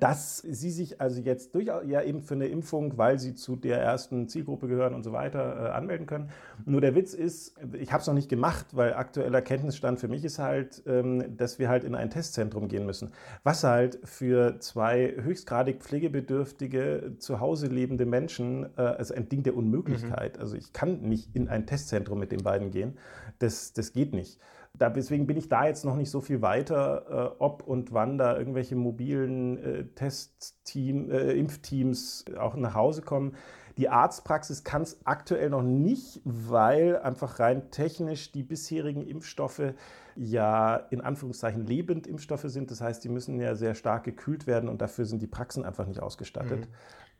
dass 0.00 0.38
sie 0.38 0.70
sich 0.70 1.00
also 1.00 1.20
jetzt 1.20 1.54
durchaus 1.54 1.82
ja 1.86 2.02
eben 2.02 2.22
für 2.22 2.34
eine 2.34 2.46
Impfung, 2.46 2.98
weil 2.98 3.18
sie 3.18 3.34
zu 3.34 3.56
der 3.56 3.80
ersten 3.80 4.28
Zielgruppe 4.28 4.68
gehören 4.68 4.94
und 4.94 5.02
so 5.02 5.12
weiter, 5.12 5.66
äh, 5.66 5.70
anmelden 5.70 6.06
können. 6.06 6.30
Nur 6.66 6.80
der 6.80 6.94
Witz 6.94 7.14
ist, 7.14 7.54
ich 7.72 7.92
habe 7.92 8.00
es 8.00 8.06
noch 8.06 8.14
nicht 8.14 8.28
gemacht, 8.28 8.66
weil 8.72 8.94
aktueller 8.94 9.42
Kenntnisstand 9.42 9.98
für 9.98 10.08
mich 10.08 10.24
ist 10.24 10.38
halt, 10.38 10.82
ähm, 10.86 11.36
dass 11.36 11.58
wir 11.58 11.68
halt 11.68 11.84
in 11.84 11.94
ein 11.94 12.10
Testzentrum 12.10 12.68
gehen 12.68 12.86
müssen. 12.86 13.12
Was 13.42 13.64
halt 13.64 13.98
für 14.04 14.60
zwei 14.60 15.14
höchstgradig 15.16 15.80
pflegebedürftige, 15.80 17.14
zu 17.18 17.40
Hause 17.40 17.66
lebende 17.66 18.06
Menschen, 18.06 18.66
äh, 18.76 18.82
also 18.82 19.14
ein 19.14 19.28
Ding 19.28 19.42
der 19.42 19.56
Unmöglichkeit. 19.56 20.36
Mhm. 20.36 20.42
Also 20.42 20.56
ich 20.56 20.72
kann 20.72 21.00
nicht 21.00 21.34
in 21.34 21.48
ein 21.48 21.66
Testzentrum 21.66 22.18
mit 22.18 22.32
den 22.32 22.42
beiden 22.42 22.70
gehen. 22.70 22.98
Das, 23.38 23.72
das 23.72 23.92
geht 23.92 24.12
nicht. 24.12 24.38
Da, 24.78 24.90
deswegen 24.90 25.26
bin 25.26 25.36
ich 25.36 25.48
da 25.48 25.66
jetzt 25.66 25.84
noch 25.84 25.96
nicht 25.96 26.10
so 26.10 26.20
viel 26.20 26.40
weiter, 26.40 27.34
äh, 27.34 27.36
ob 27.38 27.62
und 27.62 27.92
wann 27.92 28.16
da 28.16 28.36
irgendwelche 28.36 28.76
mobilen 28.76 29.58
äh, 29.58 29.84
Testteam, 29.94 31.10
äh, 31.10 31.32
Impfteams 31.32 32.24
auch 32.38 32.54
nach 32.54 32.74
Hause 32.74 33.02
kommen. 33.02 33.34
Die 33.76 33.88
Arztpraxis 33.88 34.64
kann 34.64 34.82
es 34.82 35.00
aktuell 35.04 35.50
noch 35.50 35.62
nicht, 35.62 36.20
weil 36.24 36.98
einfach 36.98 37.38
rein 37.38 37.70
technisch 37.70 38.32
die 38.32 38.42
bisherigen 38.42 39.06
Impfstoffe 39.06 39.74
ja 40.16 40.74
in 40.76 41.00
Anführungszeichen 41.00 41.64
Lebendimpfstoffe 41.64 42.46
sind. 42.46 42.72
Das 42.72 42.80
heißt, 42.80 43.04
die 43.04 43.08
müssen 43.08 43.40
ja 43.40 43.54
sehr 43.54 43.76
stark 43.76 44.02
gekühlt 44.02 44.48
werden 44.48 44.68
und 44.68 44.82
dafür 44.82 45.04
sind 45.04 45.22
die 45.22 45.28
Praxen 45.28 45.64
einfach 45.64 45.86
nicht 45.86 46.00
ausgestattet. 46.00 46.66
Mhm. 46.66 46.74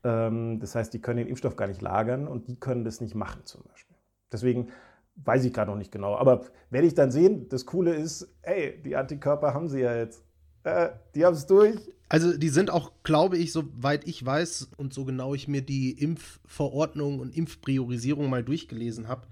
Ähm, 0.05 0.61
das 0.61 0.75
heißt, 0.75 0.93
die 0.93 1.01
können 1.01 1.19
den 1.19 1.29
Impfstoff 1.29 1.55
gar 1.55 1.69
nicht 1.69 1.81
lagern 1.81 2.27
und 2.27 2.49
die 2.49 2.57
können 2.57 2.85
das 2.85 3.01
nicht 3.01 3.15
machen 3.15 3.43
zum 3.45 3.63
Beispiel. 3.63 3.97
Deswegen 4.33 4.69
Weiß 5.25 5.45
ich 5.45 5.53
gerade 5.53 5.71
noch 5.71 5.79
nicht 5.79 5.93
genau. 5.93 6.17
Aber 6.17 6.47
werde 6.71 6.87
ich 6.87 6.95
dann 6.95 7.11
sehen. 7.11 7.49
Das 7.49 7.67
Coole 7.67 7.95
ist, 7.95 8.29
ey, 8.43 8.81
die 8.85 8.97
Antikörper 8.97 9.55
haben 9.55 9.69
sie 9.69 9.81
ja 9.81 9.97
jetzt. 9.97 10.23
Äh, 10.65 10.91
die 11.15 11.25
haben 11.25 11.35
es 11.35 11.47
durch. 11.47 11.77
Also 12.09 12.37
die 12.37 12.49
sind 12.49 12.71
auch, 12.71 12.93
glaube 13.03 13.37
ich, 13.37 13.53
soweit 13.53 14.07
ich 14.07 14.25
weiß 14.25 14.71
und 14.77 14.95
so 14.95 15.05
genau 15.05 15.35
ich 15.35 15.47
mir 15.47 15.61
die 15.61 15.93
Impfverordnung 15.93 17.21
und 17.21 17.37
Impfpriorisierung 17.37 18.31
mal 18.31 18.43
durchgelesen 18.43 19.09
habe, 19.09 19.27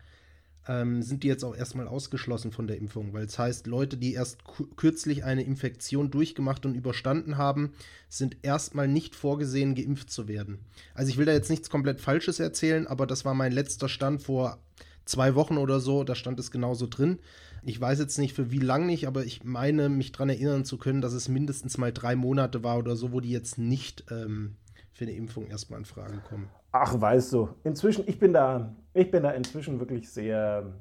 ähm, 0.68 1.02
sind 1.02 1.22
die 1.22 1.28
jetzt 1.28 1.44
auch 1.44 1.56
erstmal 1.56 1.88
ausgeschlossen 1.88 2.52
von 2.52 2.66
der 2.66 2.76
Impfung, 2.76 3.12
weil 3.12 3.24
es 3.24 3.38
heißt, 3.38 3.66
Leute, 3.66 3.96
die 3.96 4.14
erst 4.14 4.40
kürzlich 4.76 5.24
eine 5.24 5.44
Infektion 5.44 6.10
durchgemacht 6.10 6.66
und 6.66 6.74
überstanden 6.74 7.38
haben, 7.38 7.72
sind 8.08 8.36
erstmal 8.42 8.88
nicht 8.88 9.14
vorgesehen, 9.14 9.74
geimpft 9.74 10.10
zu 10.10 10.28
werden. 10.28 10.58
Also 10.94 11.10
ich 11.10 11.16
will 11.16 11.26
da 11.26 11.32
jetzt 11.32 11.50
nichts 11.50 11.70
komplett 11.70 12.00
Falsches 12.00 12.40
erzählen, 12.40 12.86
aber 12.86 13.06
das 13.06 13.24
war 13.24 13.34
mein 13.34 13.52
letzter 13.52 13.88
Stand 13.88 14.22
vor 14.22 14.58
zwei 15.06 15.34
Wochen 15.34 15.56
oder 15.56 15.80
so, 15.80 16.04
da 16.04 16.14
stand 16.14 16.38
es 16.38 16.50
genauso 16.50 16.86
drin. 16.86 17.18
Ich 17.62 17.80
weiß 17.80 17.98
jetzt 17.98 18.18
nicht 18.18 18.34
für 18.34 18.50
wie 18.50 18.58
lang 18.58 18.86
nicht, 18.86 19.06
aber 19.08 19.24
ich 19.24 19.42
meine, 19.42 19.88
mich 19.88 20.12
daran 20.12 20.28
erinnern 20.28 20.64
zu 20.64 20.78
können, 20.78 21.00
dass 21.00 21.14
es 21.14 21.28
mindestens 21.28 21.78
mal 21.78 21.92
drei 21.92 22.14
Monate 22.14 22.62
war 22.62 22.78
oder 22.78 22.94
so, 22.94 23.12
wo 23.12 23.20
die 23.20 23.30
jetzt 23.30 23.58
nicht 23.58 24.04
ähm, 24.10 24.56
für 24.92 25.04
eine 25.04 25.14
Impfung 25.14 25.46
erstmal 25.46 25.80
in 25.80 25.84
Frage 25.84 26.18
kommen. 26.28 26.48
Ach, 26.72 27.00
weißt 27.00 27.32
du, 27.32 27.48
inzwischen, 27.64 28.04
ich 28.06 28.18
bin 28.18 28.32
da, 28.32 28.74
ich 28.94 29.10
bin 29.10 29.22
da 29.22 29.30
inzwischen 29.30 29.80
wirklich 29.80 30.10
sehr, 30.10 30.74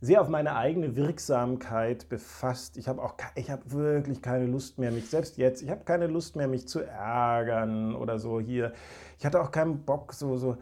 sehr 0.00 0.20
auf 0.20 0.28
meine 0.28 0.56
eigene 0.56 0.96
Wirksamkeit 0.96 2.08
befasst. 2.08 2.76
Ich 2.76 2.88
habe 2.88 3.00
auch, 3.00 3.14
ich 3.36 3.50
habe 3.50 3.62
wirklich 3.70 4.20
keine 4.20 4.46
Lust 4.46 4.78
mehr, 4.78 4.90
mich 4.90 5.08
selbst 5.08 5.36
jetzt, 5.36 5.62
ich 5.62 5.70
habe 5.70 5.84
keine 5.84 6.08
Lust 6.08 6.36
mehr, 6.36 6.48
mich 6.48 6.66
zu 6.66 6.80
ärgern 6.80 7.94
oder 7.94 8.18
so 8.18 8.40
hier. 8.40 8.72
Ich 9.18 9.24
hatte 9.24 9.40
auch 9.40 9.52
keinen 9.52 9.84
Bock, 9.84 10.12
so, 10.12 10.36
so, 10.36 10.56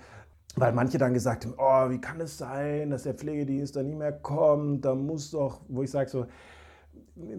weil 0.56 0.72
manche 0.72 0.98
dann 0.98 1.14
gesagt 1.14 1.46
haben, 1.46 1.54
oh, 1.58 1.90
wie 1.90 2.00
kann 2.00 2.20
es 2.20 2.38
sein, 2.38 2.90
dass 2.90 3.04
der 3.04 3.14
Pflegedienst 3.14 3.76
da 3.76 3.82
nie 3.82 3.94
mehr 3.94 4.12
kommt, 4.12 4.84
da 4.84 4.94
muss 4.94 5.30
doch, 5.30 5.60
wo 5.68 5.82
ich 5.82 5.90
sage 5.90 6.10
so, 6.10 6.26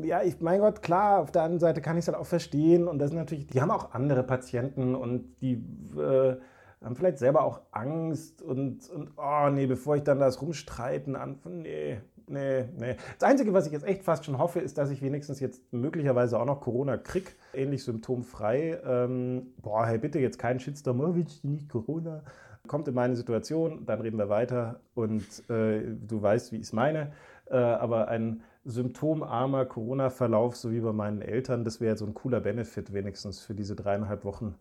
ja, 0.04 0.21
ich, 0.21 0.39
mein 0.39 0.60
Gott, 0.60 0.82
klar, 0.82 1.19
auf 1.19 1.32
der 1.32 1.43
anderen 1.43 1.60
Seite 1.60 1.82
kann 1.82 1.97
ich 1.97 2.04
es 2.04 2.08
halt 2.08 2.17
auch 2.17 2.26
verstehen. 2.26 2.88
Und 2.88 3.00
das 3.00 3.12
ist 3.12 3.15
natürlich, 3.15 3.47
die 3.47 3.62
haben 3.62 3.71
auch 3.71 3.93
andere 3.93 4.24
Patienten 4.24 4.95
und 4.95 5.36
die 5.41 5.54
äh, 5.97 6.36
haben 6.84 6.95
vielleicht 6.95 7.19
selber 7.19 7.43
auch 7.43 7.62
Angst 7.71 8.41
und, 8.41 8.89
und, 8.89 9.12
oh 9.17 9.50
nee, 9.50 9.67
bevor 9.67 9.95
ich 9.95 10.04
dann 10.04 10.19
das 10.19 10.41
Rumstreiten 10.41 11.15
anfange, 11.15 11.58
nee, 11.58 12.02
nee, 12.32 12.65
nee. 12.78 12.96
Das 13.20 13.30
Einzige, 13.30 13.54
was 13.54 13.67
ich 13.67 13.74
jetzt 13.74 13.86
echt 13.86 14.04
fast 14.04 14.26
schon 14.26 14.38
hoffe, 14.38 14.60
ist, 14.60 14.78
dass 14.78 14.89
ich 14.89 15.02
wenigstens 15.02 15.39
jetzt 15.39 15.62
möglicherweise 15.72 16.39
auch 16.39 16.46
noch 16.46 16.62
Corona 16.62 16.98
krieg, 16.98 17.36
ähnlich 17.54 17.84
symptomfrei. 17.84 18.80
Ähm, 18.86 19.54
boah, 19.62 19.86
hey, 19.86 19.98
bitte 19.98 20.20
jetzt 20.20 20.39
kein 20.39 20.60
Shitstorm, 20.60 21.02
oh, 21.02 21.15
willst 21.15 21.44
du 21.44 21.50
nicht 21.50 21.70
Corona? 21.70 22.24
kommt 22.67 22.88
in 22.88 22.94
meine 22.94 23.15
Situation, 23.15 23.86
dann 23.86 24.02
reden 24.02 24.17
wir 24.17 24.30
weiter 24.30 24.80
und 24.94 25.24
äh, 25.50 25.82
du 25.84 26.22
weißt, 26.22 26.52
wie 26.52 26.58
ich 26.58 26.63
es 26.63 26.74
meine. 26.74 27.12
Äh, 27.50 27.58
aber 27.58 28.08
ein 28.08 28.44
symptomarmer 28.63 29.65
Corona-Verlauf, 29.65 30.56
so 30.56 30.72
wie 30.72 30.80
bei 30.80 30.94
meinen 30.94 31.22
Eltern, 31.22 31.63
das 31.63 31.82
wäre 31.82 31.98
so 31.98 32.06
ein 32.06 32.13
cooler 32.13 32.39
Benefit 32.39 32.94
wenigstens 32.94 33.41
für 33.41 33.56
diese 33.56 33.76
dreieinhalb 33.76 34.24
Wochen, 34.24 34.56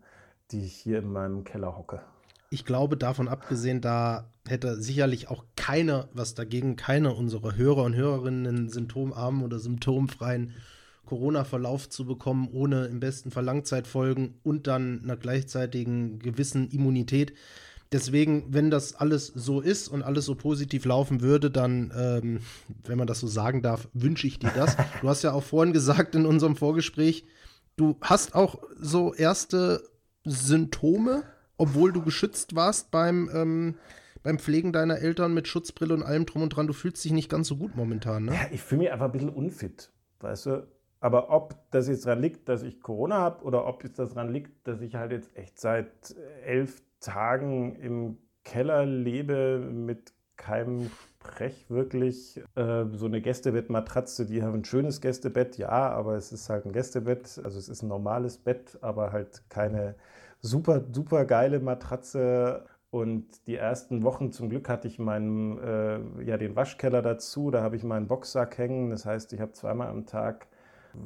die 0.50 0.64
ich 0.64 0.72
hier 0.72 0.98
in 0.98 1.12
meinem 1.12 1.44
Keller 1.44 1.76
hocke. 1.76 2.00
Ich 2.52 2.64
glaube, 2.64 2.96
davon 2.96 3.28
abgesehen, 3.28 3.80
da 3.80 4.28
hätte 4.48 4.82
sicherlich 4.82 5.28
auch 5.28 5.44
keiner 5.54 6.08
was 6.12 6.34
dagegen, 6.34 6.74
keiner 6.74 7.16
unserer 7.16 7.54
Hörer 7.54 7.84
und 7.84 7.94
Hörerinnen 7.94 8.46
einen 8.46 8.68
symptomarmen 8.68 9.44
oder 9.44 9.60
symptomfreien 9.60 10.52
Corona-Verlauf 11.06 11.88
zu 11.88 12.04
bekommen, 12.04 12.48
ohne 12.52 12.86
im 12.86 12.98
besten 12.98 13.30
Fall 13.30 13.44
Langzeitfolgen 13.44 14.34
und 14.42 14.66
dann 14.66 15.00
einer 15.04 15.16
gleichzeitigen 15.16 16.18
gewissen 16.18 16.68
Immunität. 16.70 17.34
Deswegen, 17.92 18.52
wenn 18.52 18.70
das 18.70 18.94
alles 18.94 19.28
so 19.28 19.60
ist 19.60 19.88
und 19.88 20.02
alles 20.02 20.24
so 20.24 20.34
positiv 20.34 20.84
laufen 20.84 21.20
würde, 21.20 21.52
dann, 21.52 21.92
ähm, 21.96 22.40
wenn 22.84 22.98
man 22.98 23.06
das 23.06 23.20
so 23.20 23.28
sagen 23.28 23.62
darf, 23.62 23.88
wünsche 23.92 24.26
ich 24.26 24.40
dir 24.40 24.50
das. 24.54 24.76
Du 25.00 25.08
hast 25.08 25.22
ja 25.22 25.32
auch 25.32 25.42
vorhin 25.42 25.72
gesagt 25.72 26.16
in 26.16 26.26
unserem 26.26 26.56
Vorgespräch, 26.56 27.24
du 27.76 27.96
hast 28.00 28.34
auch 28.34 28.60
so 28.80 29.14
erste 29.14 29.82
Symptome, 30.24 31.24
obwohl 31.60 31.92
du 31.92 32.02
geschützt 32.02 32.56
warst 32.56 32.90
beim, 32.90 33.30
ähm, 33.34 33.74
beim 34.22 34.38
Pflegen 34.38 34.72
deiner 34.72 34.98
Eltern 34.98 35.34
mit 35.34 35.46
Schutzbrille 35.46 35.92
und 35.92 36.02
allem 36.02 36.24
drum 36.24 36.42
und 36.42 36.48
dran. 36.50 36.66
Du 36.66 36.72
fühlst 36.72 37.04
dich 37.04 37.12
nicht 37.12 37.28
ganz 37.28 37.48
so 37.48 37.56
gut 37.56 37.76
momentan, 37.76 38.24
ne? 38.24 38.32
Ja, 38.32 38.46
ich 38.50 38.62
fühle 38.62 38.80
mich 38.82 38.92
einfach 38.92 39.06
ein 39.06 39.12
bisschen 39.12 39.28
unfit, 39.28 39.92
weißt 40.20 40.46
du? 40.46 40.66
Aber 41.00 41.30
ob 41.30 41.56
das 41.70 41.88
jetzt 41.88 42.06
daran 42.06 42.20
liegt, 42.20 42.48
dass 42.48 42.62
ich 42.62 42.80
Corona 42.80 43.18
habe 43.18 43.44
oder 43.44 43.66
ob 43.66 43.84
es 43.84 43.92
daran 43.92 44.32
liegt, 44.32 44.66
dass 44.66 44.80
ich 44.80 44.94
halt 44.94 45.12
jetzt 45.12 45.36
echt 45.36 45.60
seit 45.60 46.14
elf 46.44 46.82
Tagen 47.00 47.76
im 47.76 48.18
Keller 48.44 48.86
lebe 48.86 49.58
mit 49.58 50.12
keinem 50.36 50.90
Sprech 51.20 51.66
wirklich. 51.68 52.42
Äh, 52.54 52.84
so 52.94 53.04
eine 53.04 53.20
Gästebettmatratze, 53.20 54.24
die 54.24 54.42
haben 54.42 54.54
ein 54.54 54.64
schönes 54.64 55.02
Gästebett, 55.02 55.58
ja, 55.58 55.68
aber 55.68 56.16
es 56.16 56.32
ist 56.32 56.48
halt 56.48 56.64
ein 56.64 56.72
Gästebett. 56.72 57.40
Also 57.44 57.58
es 57.58 57.68
ist 57.68 57.82
ein 57.82 57.88
normales 57.88 58.38
Bett, 58.38 58.78
aber 58.80 59.12
halt 59.12 59.42
keine 59.50 59.94
super, 60.40 60.85
super 60.92 61.24
geile 61.24 61.61
Matratze. 61.61 62.66
Und 62.90 63.46
die 63.46 63.55
ersten 63.55 64.03
Wochen 64.03 64.33
zum 64.33 64.50
Glück 64.50 64.68
hatte 64.68 64.88
ich 64.88 64.98
meinen, 64.98 65.59
äh, 65.59 66.24
ja, 66.24 66.37
den 66.37 66.57
Waschkeller 66.57 67.03
dazu. 67.03 67.50
Da 67.50 67.62
habe 67.62 67.76
ich 67.76 67.85
meinen 67.85 68.09
Boxsack 68.09 68.59
hängen. 68.59 68.90
Das 68.90 69.07
heißt, 69.07 69.33
ich 69.33 69.40
habe 69.40 69.53
zweimal 69.53 69.88
am 69.88 70.07
Tag 70.07 70.48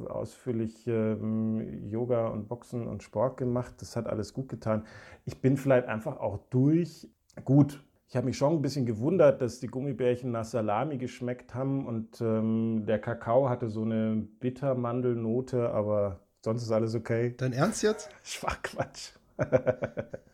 ausführlich 0.08 0.86
ähm, 0.86 1.88
Yoga 1.90 2.28
und 2.28 2.48
Boxen 2.48 2.86
und 2.86 3.02
Sport 3.02 3.36
gemacht. 3.36 3.74
Das 3.78 3.96
hat 3.96 4.06
alles 4.06 4.32
gut 4.32 4.48
getan. 4.48 4.84
Ich 5.24 5.40
bin 5.40 5.56
vielleicht 5.56 5.88
einfach 5.88 6.18
auch 6.18 6.38
durch. 6.50 7.08
Gut, 7.44 7.84
ich 8.08 8.16
habe 8.16 8.26
mich 8.26 8.36
schon 8.36 8.54
ein 8.54 8.62
bisschen 8.62 8.86
gewundert, 8.86 9.40
dass 9.42 9.60
die 9.60 9.66
Gummibärchen 9.66 10.30
nach 10.30 10.44
Salami 10.44 10.98
geschmeckt 10.98 11.54
haben 11.54 11.86
und 11.86 12.20
ähm, 12.20 12.84
der 12.86 13.00
Kakao 13.00 13.48
hatte 13.48 13.68
so 13.68 13.82
eine 13.82 14.26
Bittermandelnote, 14.40 15.70
aber 15.70 16.20
sonst 16.42 16.62
ist 16.62 16.70
alles 16.70 16.94
okay. 16.94 17.34
Dein 17.36 17.52
Ernst 17.52 17.82
jetzt? 17.82 18.10
Schwachquatsch. 18.22 19.12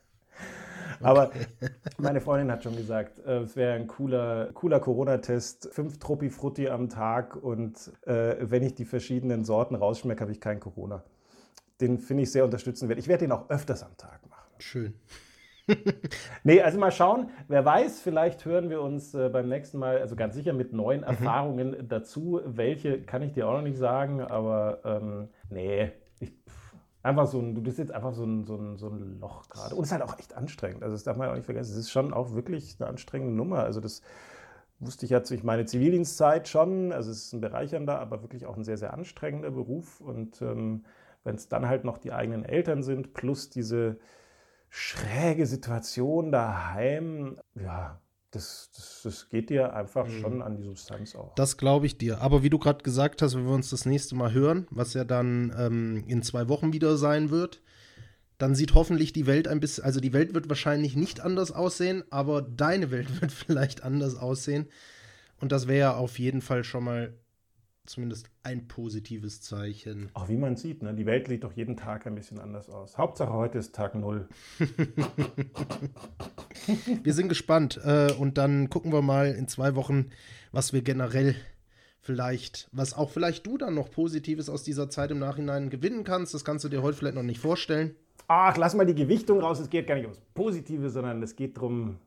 Aber 1.03 1.31
meine 1.99 2.21
Freundin 2.21 2.51
hat 2.51 2.63
schon 2.63 2.77
gesagt, 2.77 3.19
äh, 3.21 3.39
es 3.39 3.57
wäre 3.57 3.75
ein 3.75 3.87
cooler, 3.87 4.51
cooler 4.53 4.81
Corona-Test. 4.81 5.71
Fünf 5.73 5.99
Tropifrutti 5.99 6.69
am 6.69 6.89
Tag 6.89 7.37
und 7.37 7.91
äh, 8.07 8.37
wenn 8.41 8.63
ich 8.63 8.75
die 8.75 8.85
verschiedenen 8.85 9.45
Sorten 9.45 9.75
rausschmecke, 9.75 10.21
habe 10.21 10.33
ich 10.33 10.41
kein 10.41 10.61
Corona. 10.61 11.03
Den 11.81 11.99
finde 11.99 12.25
ich 12.25 12.33
sehr 12.33 12.45
unterstützenswert. 12.45 12.99
Ich 12.99 13.09
werde 13.09 13.25
den 13.25 13.33
auch 13.33 13.49
öfters 13.49 13.83
am 13.83 13.97
Tag 13.97 14.29
machen. 14.29 14.51
Schön. 14.59 14.95
nee, 16.45 16.61
also 16.61 16.79
mal 16.79 16.91
schauen. 16.91 17.31
Wer 17.49 17.65
weiß, 17.65 18.01
vielleicht 18.01 18.45
hören 18.45 18.69
wir 18.69 18.83
uns 18.83 19.15
äh, 19.15 19.31
beim 19.31 19.49
nächsten 19.49 19.79
Mal, 19.79 19.99
also 19.99 20.17
ganz 20.17 20.35
sicher 20.35 20.53
mit 20.53 20.73
neuen 20.73 21.01
mhm. 21.01 21.07
Erfahrungen 21.07 21.89
dazu. 21.89 22.41
Welche 22.45 23.01
kann 23.01 23.23
ich 23.23 23.33
dir 23.33 23.49
auch 23.49 23.55
noch 23.55 23.63
nicht 23.63 23.79
sagen, 23.79 24.21
aber 24.21 24.81
ähm, 24.85 25.29
nee, 25.49 25.93
Einfach 27.03 27.27
so 27.27 27.39
ein, 27.39 27.55
du 27.55 27.63
bist 27.63 27.79
jetzt 27.79 27.93
einfach 27.93 28.13
so 28.13 28.25
ein, 28.25 28.45
so 28.45 28.57
ein, 28.57 28.77
so 28.77 28.89
ein 28.89 29.19
Loch 29.21 29.49
gerade. 29.49 29.75
Und 29.75 29.83
es 29.83 29.89
ist 29.89 29.93
halt 29.93 30.03
auch 30.03 30.19
echt 30.19 30.37
anstrengend. 30.37 30.83
Also 30.83 30.95
das 30.95 31.05
darf 31.05 31.17
man 31.17 31.27
ja 31.27 31.33
auch 31.33 31.37
nicht 31.37 31.47
vergessen. 31.47 31.73
Es 31.73 31.79
ist 31.79 31.91
schon 31.91 32.13
auch 32.13 32.35
wirklich 32.35 32.77
eine 32.79 32.91
anstrengende 32.91 33.35
Nummer. 33.35 33.61
Also 33.61 33.81
das 33.81 34.03
wusste 34.81 35.07
ich 35.07 35.11
ja 35.11 35.21
durch 35.21 35.43
meine 35.43 35.65
Zivildienstzeit 35.65 36.49
schon. 36.49 36.93
Also 36.93 37.11
es 37.11 37.25
ist 37.25 37.33
ein 37.33 37.41
bereichernder, 37.41 37.99
aber 38.01 38.23
wirklich 38.23 38.45
auch 38.45 38.57
ein 38.57 38.65
sehr, 38.65 38.77
sehr 38.77 38.93
anstrengender 38.93 39.51
Beruf. 39.51 40.01
Und 40.01 40.43
ähm, 40.43 40.85
wenn 41.25 41.37
es 41.37 41.49
dann 41.49 41.69
halt 41.69 41.85
noch 41.85 41.97
die 41.99 42.13
eigenen 42.13 42.45
Eltern 42.45 42.83
sind, 42.83 43.15
plus 43.15 43.49
diese 43.49 43.99
schräge 44.69 45.47
Situation 45.47 46.31
daheim, 46.33 47.41
ja, 47.55 47.99
Das, 48.33 48.71
das, 48.77 49.01
das 49.03 49.29
geht 49.29 49.51
dir 49.51 49.75
einfach 49.75 50.07
mhm. 50.07 50.21
schon 50.21 50.43
an 50.43 50.57
die 50.57 50.63
Substanz 50.63 51.17
auch. 51.17 51.35
Das 51.35 51.57
glaube 51.57 51.87
ich 51.87 51.99
dir. 51.99 52.21
Aber 52.21 52.43
wie 52.43 52.51
du 52.51 52.59
gerade 52.59 52.83
gesagt 52.85 53.23
hast, 53.23 53.35
wenn 53.35 53.45
wir 53.45 53.55
uns 53.55 53.71
das 53.71 53.87
nächste 53.87 54.15
Mal 54.15 54.33
hören, 54.33 54.69
was 54.71 54.95
ja 54.95 55.05
dann 55.05 55.53
ähm, 55.59 56.05
in 56.07 56.23
zwei 56.23 56.49
Wochen 56.49 56.73
wieder 56.73 56.97
sein 56.97 57.31
wird, 57.31 57.61
dann 58.39 58.55
sieht 58.55 58.75
hoffentlich 58.75 59.13
die 59.13 59.27
Welt 59.27 59.49
ein 59.49 59.61
bisschen, 59.61 59.85
also 59.85 60.01
die 60.01 60.13
Welt 60.13 60.33
wird 60.33 60.49
wahrscheinlich 60.49 60.97
nicht 60.97 61.21
anders 61.21 61.53
aussehen, 61.53 62.05
aber 62.11 62.41
deine 62.41 62.91
Welt 62.91 63.09
wird 63.21 63.33
vielleicht 63.33 63.83
anders 63.83 64.15
aussehen. 64.15 64.69
Und 65.41 65.53
das 65.53 65.67
wäre 65.67 65.79
ja 65.79 65.97
auf 65.97 66.19
jeden 66.19 66.41
Fall 66.41 66.65
schon 66.65 66.85
mal 66.85 67.15
zumindest 67.91 68.31
ein 68.43 68.69
positives 68.69 69.41
Zeichen. 69.41 70.11
Auch 70.15 70.29
wie 70.29 70.37
man 70.37 70.57
sieht, 70.57 70.83
ne? 70.83 70.95
die 70.95 71.07
Welt 71.07 71.29
sieht 71.29 71.45
doch 71.45 71.53
jeden 71.53 71.77
Tag 71.77 72.07
ein 72.07 72.15
bisschen 72.15 72.39
anders 72.39 72.71
aus. 72.71 72.97
Hauptsache 72.97 73.33
heute 73.33 73.59
ist 73.59 73.75
Tag 73.75 73.95
Null. 73.95 74.29
wir 77.03 77.13
sind 77.13 77.29
gespannt 77.29 77.81
äh, 77.85 78.13
und 78.13 78.39
dann 78.39 78.71
gucken 78.71 78.93
wir 78.93 79.03
mal 79.03 79.33
in 79.33 79.49
zwei 79.49 79.75
Wochen, 79.75 80.07
was 80.53 80.73
wir 80.73 80.83
generell 80.83 81.35
vielleicht, 82.01 82.69
was 82.73 82.95
auch 82.95 83.11
vielleicht 83.11 83.47
du 83.47 83.59
dann 83.59 83.75
noch 83.75 83.91
Positives 83.91 84.49
aus 84.49 84.63
dieser 84.63 84.89
Zeit 84.89 85.11
im 85.11 85.19
Nachhinein 85.19 85.69
gewinnen 85.69 86.05
kannst. 86.05 86.33
Das 86.33 86.45
kannst 86.45 86.65
du 86.65 86.69
dir 86.69 86.83
heute 86.83 86.97
vielleicht 86.97 87.17
noch 87.17 87.23
nicht 87.23 87.41
vorstellen. 87.41 87.95
Ach, 88.29 88.57
lass 88.57 88.75
mal 88.75 88.87
die 88.87 88.95
Gewichtung 88.95 89.41
raus. 89.41 89.59
Es 89.59 89.69
geht 89.69 89.89
gar 89.89 89.97
nicht 89.97 90.05
ums 90.05 90.21
Positive, 90.35 90.89
sondern 90.91 91.23
es 91.23 91.35
geht 91.35 91.57
darum, 91.57 91.99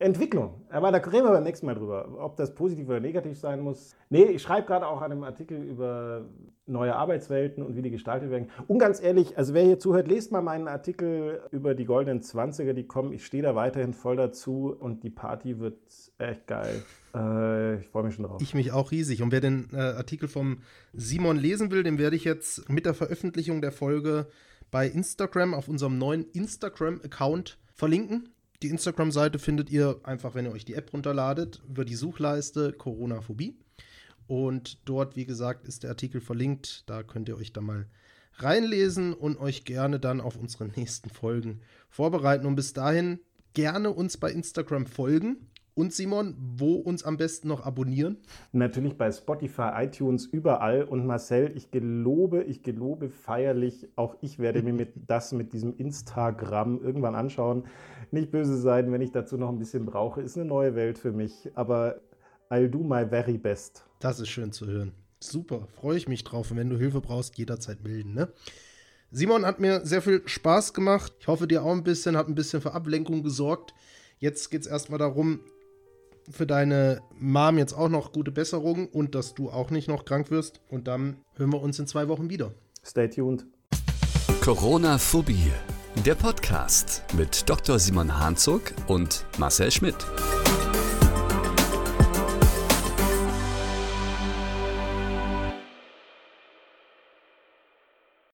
Entwicklung. 0.00 0.62
Aber 0.70 0.90
da 0.90 0.98
reden 0.98 1.26
wir 1.26 1.32
beim 1.32 1.44
nächsten 1.44 1.66
Mal 1.66 1.74
drüber, 1.74 2.08
ob 2.18 2.34
das 2.36 2.54
positiv 2.54 2.88
oder 2.88 3.00
negativ 3.00 3.38
sein 3.38 3.60
muss. 3.60 3.94
Nee, 4.08 4.24
ich 4.24 4.40
schreibe 4.40 4.66
gerade 4.66 4.86
auch 4.86 5.02
an 5.02 5.12
einem 5.12 5.24
Artikel 5.24 5.62
über 5.62 6.24
neue 6.66 6.96
Arbeitswelten 6.96 7.62
und 7.62 7.76
wie 7.76 7.82
die 7.82 7.90
gestaltet 7.90 8.30
werden. 8.30 8.48
Und 8.66 8.78
ganz 8.78 9.02
ehrlich, 9.02 9.36
also 9.36 9.52
wer 9.52 9.62
hier 9.62 9.78
zuhört, 9.78 10.08
lest 10.08 10.32
mal 10.32 10.40
meinen 10.40 10.68
Artikel 10.68 11.42
über 11.50 11.74
die 11.74 11.84
goldenen 11.84 12.22
Zwanziger, 12.22 12.72
die 12.72 12.86
kommen. 12.86 13.12
Ich 13.12 13.26
stehe 13.26 13.42
da 13.42 13.54
weiterhin 13.54 13.92
voll 13.92 14.16
dazu 14.16 14.74
und 14.78 15.04
die 15.04 15.10
Party 15.10 15.58
wird 15.60 15.76
echt 16.16 16.46
geil. 16.46 16.82
Äh, 17.14 17.80
ich 17.80 17.88
freue 17.88 18.04
mich 18.04 18.14
schon 18.14 18.24
drauf. 18.24 18.40
Ich 18.40 18.54
mich 18.54 18.72
auch 18.72 18.92
riesig. 18.92 19.20
Und 19.20 19.32
wer 19.32 19.40
den 19.40 19.68
äh, 19.74 19.76
Artikel 19.76 20.28
vom 20.28 20.60
Simon 20.94 21.36
lesen 21.36 21.70
will, 21.70 21.82
den 21.82 21.98
werde 21.98 22.16
ich 22.16 22.24
jetzt 22.24 22.70
mit 22.70 22.86
der 22.86 22.94
Veröffentlichung 22.94 23.60
der 23.60 23.72
Folge 23.72 24.28
bei 24.70 24.86
Instagram 24.86 25.52
auf 25.52 25.68
unserem 25.68 25.98
neuen 25.98 26.24
Instagram-Account 26.32 27.58
verlinken. 27.74 28.30
Die 28.62 28.68
Instagram-Seite 28.68 29.38
findet 29.38 29.70
ihr 29.70 30.00
einfach, 30.02 30.34
wenn 30.34 30.44
ihr 30.44 30.52
euch 30.52 30.66
die 30.66 30.74
App 30.74 30.92
runterladet, 30.92 31.62
über 31.66 31.84
die 31.84 31.94
Suchleiste 31.94 32.72
Corona-Phobie. 32.72 33.56
Und 34.26 34.78
dort, 34.84 35.16
wie 35.16 35.24
gesagt, 35.24 35.66
ist 35.66 35.82
der 35.82 35.90
Artikel 35.90 36.20
verlinkt. 36.20 36.84
Da 36.86 37.02
könnt 37.02 37.28
ihr 37.28 37.36
euch 37.36 37.52
da 37.52 37.62
mal 37.62 37.86
reinlesen 38.34 39.14
und 39.14 39.38
euch 39.38 39.64
gerne 39.64 39.98
dann 39.98 40.20
auf 40.20 40.36
unsere 40.36 40.66
nächsten 40.76 41.10
Folgen 41.10 41.62
vorbereiten. 41.88 42.46
Und 42.46 42.54
bis 42.54 42.72
dahin 42.72 43.18
gerne 43.54 43.90
uns 43.90 44.18
bei 44.18 44.30
Instagram 44.30 44.86
folgen. 44.86 45.50
Und 45.74 45.92
Simon, 45.92 46.34
wo 46.38 46.74
uns 46.74 47.04
am 47.04 47.16
besten 47.16 47.48
noch 47.48 47.64
abonnieren? 47.64 48.18
Natürlich 48.52 48.96
bei 48.96 49.10
Spotify, 49.10 49.70
iTunes, 49.76 50.26
überall. 50.26 50.84
Und 50.84 51.06
Marcel, 51.06 51.52
ich 51.56 51.70
gelobe, 51.70 52.42
ich 52.42 52.62
gelobe 52.62 53.08
feierlich, 53.08 53.88
auch 53.96 54.16
ich 54.20 54.38
werde 54.38 54.62
mir 54.62 54.72
mit 54.72 54.92
das 55.06 55.32
mit 55.32 55.52
diesem 55.52 55.76
Instagram 55.76 56.82
irgendwann 56.82 57.14
anschauen. 57.14 57.64
Nicht 58.10 58.30
böse 58.30 58.56
sein, 58.58 58.92
wenn 58.92 59.00
ich 59.00 59.12
dazu 59.12 59.36
noch 59.36 59.48
ein 59.48 59.58
bisschen 59.58 59.86
brauche. 59.86 60.20
Ist 60.20 60.36
eine 60.36 60.46
neue 60.46 60.74
Welt 60.74 60.98
für 60.98 61.12
mich. 61.12 61.50
Aber 61.54 62.00
I'll 62.50 62.68
do 62.68 62.78
my 62.78 63.06
very 63.06 63.38
best. 63.38 63.84
Das 64.00 64.18
ist 64.18 64.28
schön 64.28 64.52
zu 64.52 64.66
hören. 64.66 64.92
Super, 65.20 65.66
freue 65.68 65.96
ich 65.96 66.08
mich 66.08 66.24
drauf. 66.24 66.50
Und 66.50 66.56
wenn 66.56 66.70
du 66.70 66.78
Hilfe 66.78 67.00
brauchst, 67.00 67.38
jederzeit 67.38 67.84
melden, 67.84 68.14
ne? 68.14 68.28
Simon 69.12 69.44
hat 69.44 69.58
mir 69.58 69.84
sehr 69.84 70.02
viel 70.02 70.22
Spaß 70.24 70.72
gemacht. 70.72 71.12
Ich 71.18 71.26
hoffe, 71.26 71.48
dir 71.48 71.64
auch 71.64 71.72
ein 71.72 71.82
bisschen, 71.82 72.16
hat 72.16 72.28
ein 72.28 72.34
bisschen 72.34 72.60
für 72.60 72.72
Ablenkung 72.72 73.22
gesorgt. 73.22 73.74
Jetzt 74.18 74.50
geht 74.50 74.62
es 74.62 74.66
erstmal 74.66 74.98
darum, 74.98 75.40
für 76.30 76.46
deine 76.46 77.00
Mom 77.18 77.58
jetzt 77.58 77.72
auch 77.72 77.88
noch 77.88 78.12
gute 78.12 78.30
Besserung 78.30 78.88
und 78.88 79.14
dass 79.14 79.34
du 79.34 79.50
auch 79.50 79.70
nicht 79.70 79.88
noch 79.88 80.04
krank 80.04 80.30
wirst. 80.30 80.60
Und 80.68 80.88
dann 80.88 81.16
hören 81.34 81.52
wir 81.52 81.60
uns 81.60 81.78
in 81.78 81.86
zwei 81.86 82.08
Wochen 82.08 82.30
wieder. 82.30 82.52
Stay 82.84 83.08
tuned. 83.08 83.46
Corona-Phobie, 84.40 85.50
der 86.06 86.14
Podcast 86.14 87.02
mit 87.16 87.48
Dr. 87.48 87.78
Simon 87.78 88.18
Hanzog 88.18 88.72
und 88.86 89.24
Marcel 89.38 89.70
Schmidt. 89.70 89.96